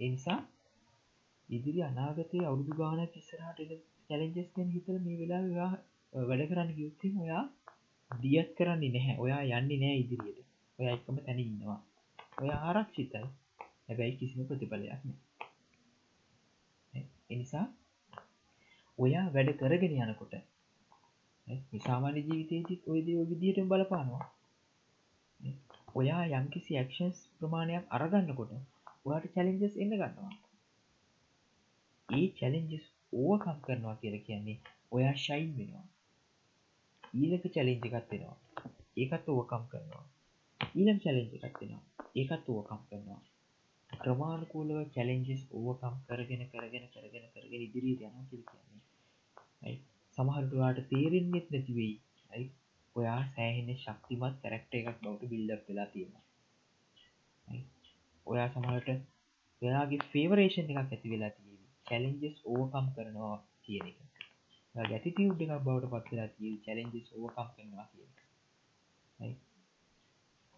එනිසා 0.00 0.40
ඉදිරි 1.48 1.80
අනාගතය 1.82 2.38
අවුදු 2.44 2.72
ගාන 2.80 3.00
තිස්සරහට 3.08 3.60
චැලෙන්ජස් 4.08 4.48
ගැන 4.54 4.70
හිතර 4.70 4.96
මේ 5.04 5.18
වෙලා 5.20 5.72
වැඩ 6.12 6.42
කරන්න 6.50 6.70
යුත්තෙන් 6.78 7.14
ඔයා 7.24 7.44
දියත් 8.10 8.50
කරන්නේ 8.58 8.90
නැහැ. 8.90 9.16
ඔයා 9.24 9.42
යන්නේ 9.52 9.78
නෑ 9.82 10.00
ඉදිරියට. 10.02 10.48
ඔය 10.78 10.86
එක්කම 10.88 11.16
තැන 11.18 11.40
ඉන්නවා. 11.44 11.80
ඔය 12.38 12.50
ආරක්ෂිතයි 12.52 13.26
හැබැයි 13.86 14.18
කිසිම 14.18 14.46
ප්‍රතිඵලයක් 14.48 15.02
නෑ. 15.04 17.02
එනිසා 17.30 17.66
ඔයා 18.98 19.26
වැඩ 19.34 19.50
කරගෙන 19.60 19.94
යනකොට 19.98 20.34
සාමාන්‍ය 21.82 22.20
ජීවිතයේතිත් 22.20 22.88
ඔය 22.90 23.00
දේ 23.06 23.24
විදිහට 23.30 23.68
බලපානවා. 23.70 24.24
ඔයා 25.94 26.24
යම්කිසි 26.32 26.78
ඇක්ෂන්ස් 26.78 27.18
ප්‍රමාණයක් 27.38 27.84
අරගන්නකොට 27.90 28.52
ඔයාට 29.06 29.26
චැලෙන්ජස් 29.34 29.74
එන්න 29.76 29.94
ගන්නවා. 29.94 30.32
ඒ 32.08 32.26
චැලෙන්ජස් 32.38 32.86
ඕවකම් 33.16 33.58
කරනවා 33.64 33.96
කියල 34.00 34.16
කියන්නේ 34.26 34.58
ඔයා 34.92 35.14
ශයින් 35.24 35.52
වෙනවා. 35.58 35.86
ඊලක 37.14 37.44
චැලෙන්ජ 37.54 37.88
එකත් 37.88 38.12
වෙනවා 38.12 38.38
ඒකත් 38.96 39.26
ඕවකම් 39.28 39.64
කරනවා. 39.70 40.04
ඊලම් 40.76 40.98
චැලෙන්ජ 40.98 41.32
එකත් 41.38 41.60
වෙනවා. 41.60 41.82
ඒකත් 42.16 42.48
ඕවකම් 42.48 42.80
කරනවා. 42.88 43.20
ක්‍රමාණකූලව 43.92 44.78
චැලෙන්ජස් 44.94 45.42
ඕවකම් 45.52 45.94
කරගෙන 46.08 46.42
කරගෙන 46.48 46.86
කරගෙන 46.94 47.26
කරගෙන 47.34 47.62
ඉදිරී 47.62 47.96
යනවා 47.98 48.24
කිය 48.30 48.42
කියන්නේ. 48.44 49.74
සමහරටවාට 50.16 50.80
තේරෙන්නෙත් 50.90 51.50
නැතිවෙයි 51.50 51.94
ඇයි 52.30 52.46
ඔයා 52.96 53.20
සෑහෙන 53.30 53.70
ශක්තිමත් 53.76 54.36
කැරක්ට 54.42 54.76
එකක් 54.78 55.00
බවට 55.00 55.30
බිල්ඩක් 55.32 55.68
වෙලා 55.68 55.88
තියෙනවා. 55.88 56.24
ඔයා 58.26 58.48
සමහට 58.50 58.88
ඔයාගේ 59.62 60.08
ෆේවරේෂන් 60.12 60.70
එකක් 60.72 60.80
ඇති 60.82 61.12
වෙලා 61.12 61.32
තියෙන 61.32 61.64
චැලෙන්ජස් 61.86 62.38
ඕකම් 62.52 62.92
කරනවා 62.94 63.36
කියන 63.64 63.90
එක. 63.90 63.98
ගැටිටියව් 64.74 65.32
එකක් 65.38 65.58
බවට 65.64 65.92
පත්වෙලා 65.94 66.30
තිය 66.36 66.54
චැලෙන්ජස් 66.64 67.12
ඕකම් 67.14 67.52
කරනවා 67.54 67.86
කියන 67.92 69.36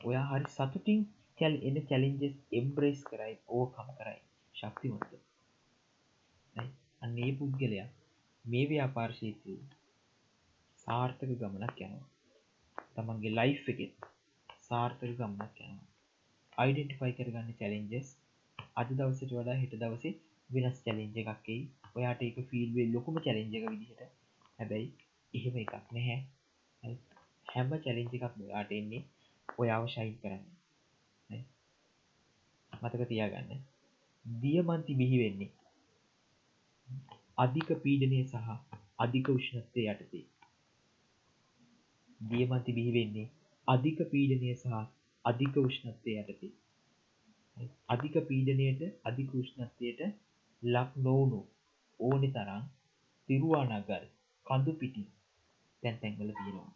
ඔයා 0.01 0.27
හරි 0.31 0.51
සතුටින් 0.51 1.01
චැල් 1.39 1.55
එන 1.63 1.77
චැලෙන්ජස් 1.89 2.37
එම්බ්‍රේස් 2.55 3.01
කරයි 3.07 3.35
ඕකම් 3.55 3.89
කරයි 3.99 4.21
ශක්තිමත්ත 4.55 5.19
අන්න 7.03 7.19
ඒ 7.19 7.33
පුද්ගලයා 7.33 7.89
මේ 8.45 8.65
ව්‍යාපාර්ශීතය 8.67 9.55
සාර්ථක 10.79 11.33
ගමනක් 11.33 11.81
යනවා. 11.81 12.07
තමන්ගේ 12.95 13.33
ලයි් 13.33 13.53
එකෙත් 13.67 14.07
සාර්ථක 14.65 15.03
ගමනක් 15.11 15.59
යනවා. 15.65 15.87
අයිඩෙන්ටිෆයි 16.59 17.13
කරගන්න 17.19 17.59
චැලෙන්ජස් 17.59 18.09
අද 18.77 18.91
දවසට 18.93 19.31
වඩා 19.33 19.57
හිට 19.61 19.77
දවසේ 19.77 20.15
වෙනස් 20.51 20.81
චැලෙන්ජ 20.85 21.21
එකක්කයි 21.25 21.59
ඔයාට 21.93 22.23
එක 22.23 22.41
ෆිල්වේ 22.51 22.89
ලොකුම 22.89 23.21
චැලෙන්ජ 23.21 23.55
එක 23.59 23.69
විදිහට. 23.69 24.03
හැබැයි 24.59 24.89
එහෙම 25.35 25.61
එකක් 25.63 25.75
නැහැ. 25.93 26.19
හැම 27.47 27.71
චැලෙන්ජ 27.85 28.17
එකක් 28.17 28.41
ඔයාට 28.41 28.73
එන්නේ 28.73 29.03
ඔයාව 29.49 29.87
ශයින් 29.95 30.15
කරන්න. 30.23 30.45
මතක 32.73 33.09
තියාගන්න. 33.09 33.63
දියමන්ති 34.25 34.99
බිහි 35.01 35.19
වෙන්නේ 35.23 35.51
අධික 37.39 37.71
පීඩනය 37.85 38.21
සහ 38.23 38.37
අධික 38.99 39.29
උෂ්ණත්වය 39.29 39.83
යටතේ. 39.93 40.25
දියමන්ති 42.21 42.77
බිහි 42.79 42.95
වෙන්නේ 42.97 43.27
අධික 43.69 44.01
පීඩනය 44.13 44.55
සහ 44.55 44.79
අධික 45.25 45.61
උෂ්ණත්වය 45.65 46.17
යටතේ. 46.23 46.53
අධික 47.89 48.17
පීඩනයට 48.29 48.83
අධික 49.05 49.31
උෂ්ණත්වයට 49.35 50.01
ලක් 50.63 50.91
නොවුණු 51.07 51.41
ඕනෙ 52.01 52.29
තරම් 52.37 52.65
තිරුවානගල් 53.29 54.05
කඳු 54.47 54.73
පිටි 54.81 55.05
තැන් 55.83 55.97
තැන්වල 56.03 56.31
තියෙනවා. 56.39 56.73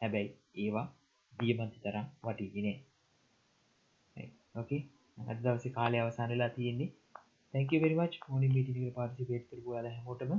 හැබැයි 0.00 0.30
ඒවා 0.56 0.88
දියමන්ති 1.32 1.78
තරම් 1.80 2.06
වටිගෙනේ 2.24 2.78
ඕකේ 4.54 4.80
අදවස 5.18 5.64
කාලය 5.70 5.98
අවසානලා 5.98 6.50
තියෙන්නේ. 6.50 6.90
තැක 7.54 7.70
වෙරිමච් 7.76 8.14
මොනි 8.24 8.48
මීටික 8.48 8.78
පාර්සිපේට් 8.94 9.44
කරපු 9.48 9.70
ල 9.76 9.86
හැමෝටම. 9.88 10.32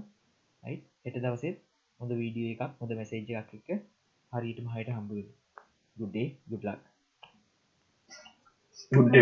යි 0.63 0.75
එට 1.05 1.17
දවසෙත් 1.17 1.57
හොඳ 1.99 2.11
වීඩියෝ 2.13 2.53
එකක් 2.55 2.79
හොඳ 2.79 2.91
මැසේජ් 2.93 3.31
එකක් 3.33 3.51
එක්ක 3.57 3.69
හරිටම 4.31 4.67
හයට 4.73 4.89
හම්බුව 4.95 5.27
ගුඩ්ඩේ 5.97 6.27
ගුඩ්ලක්. 6.49 6.81
Good 8.91 9.07
day, 9.11 9.21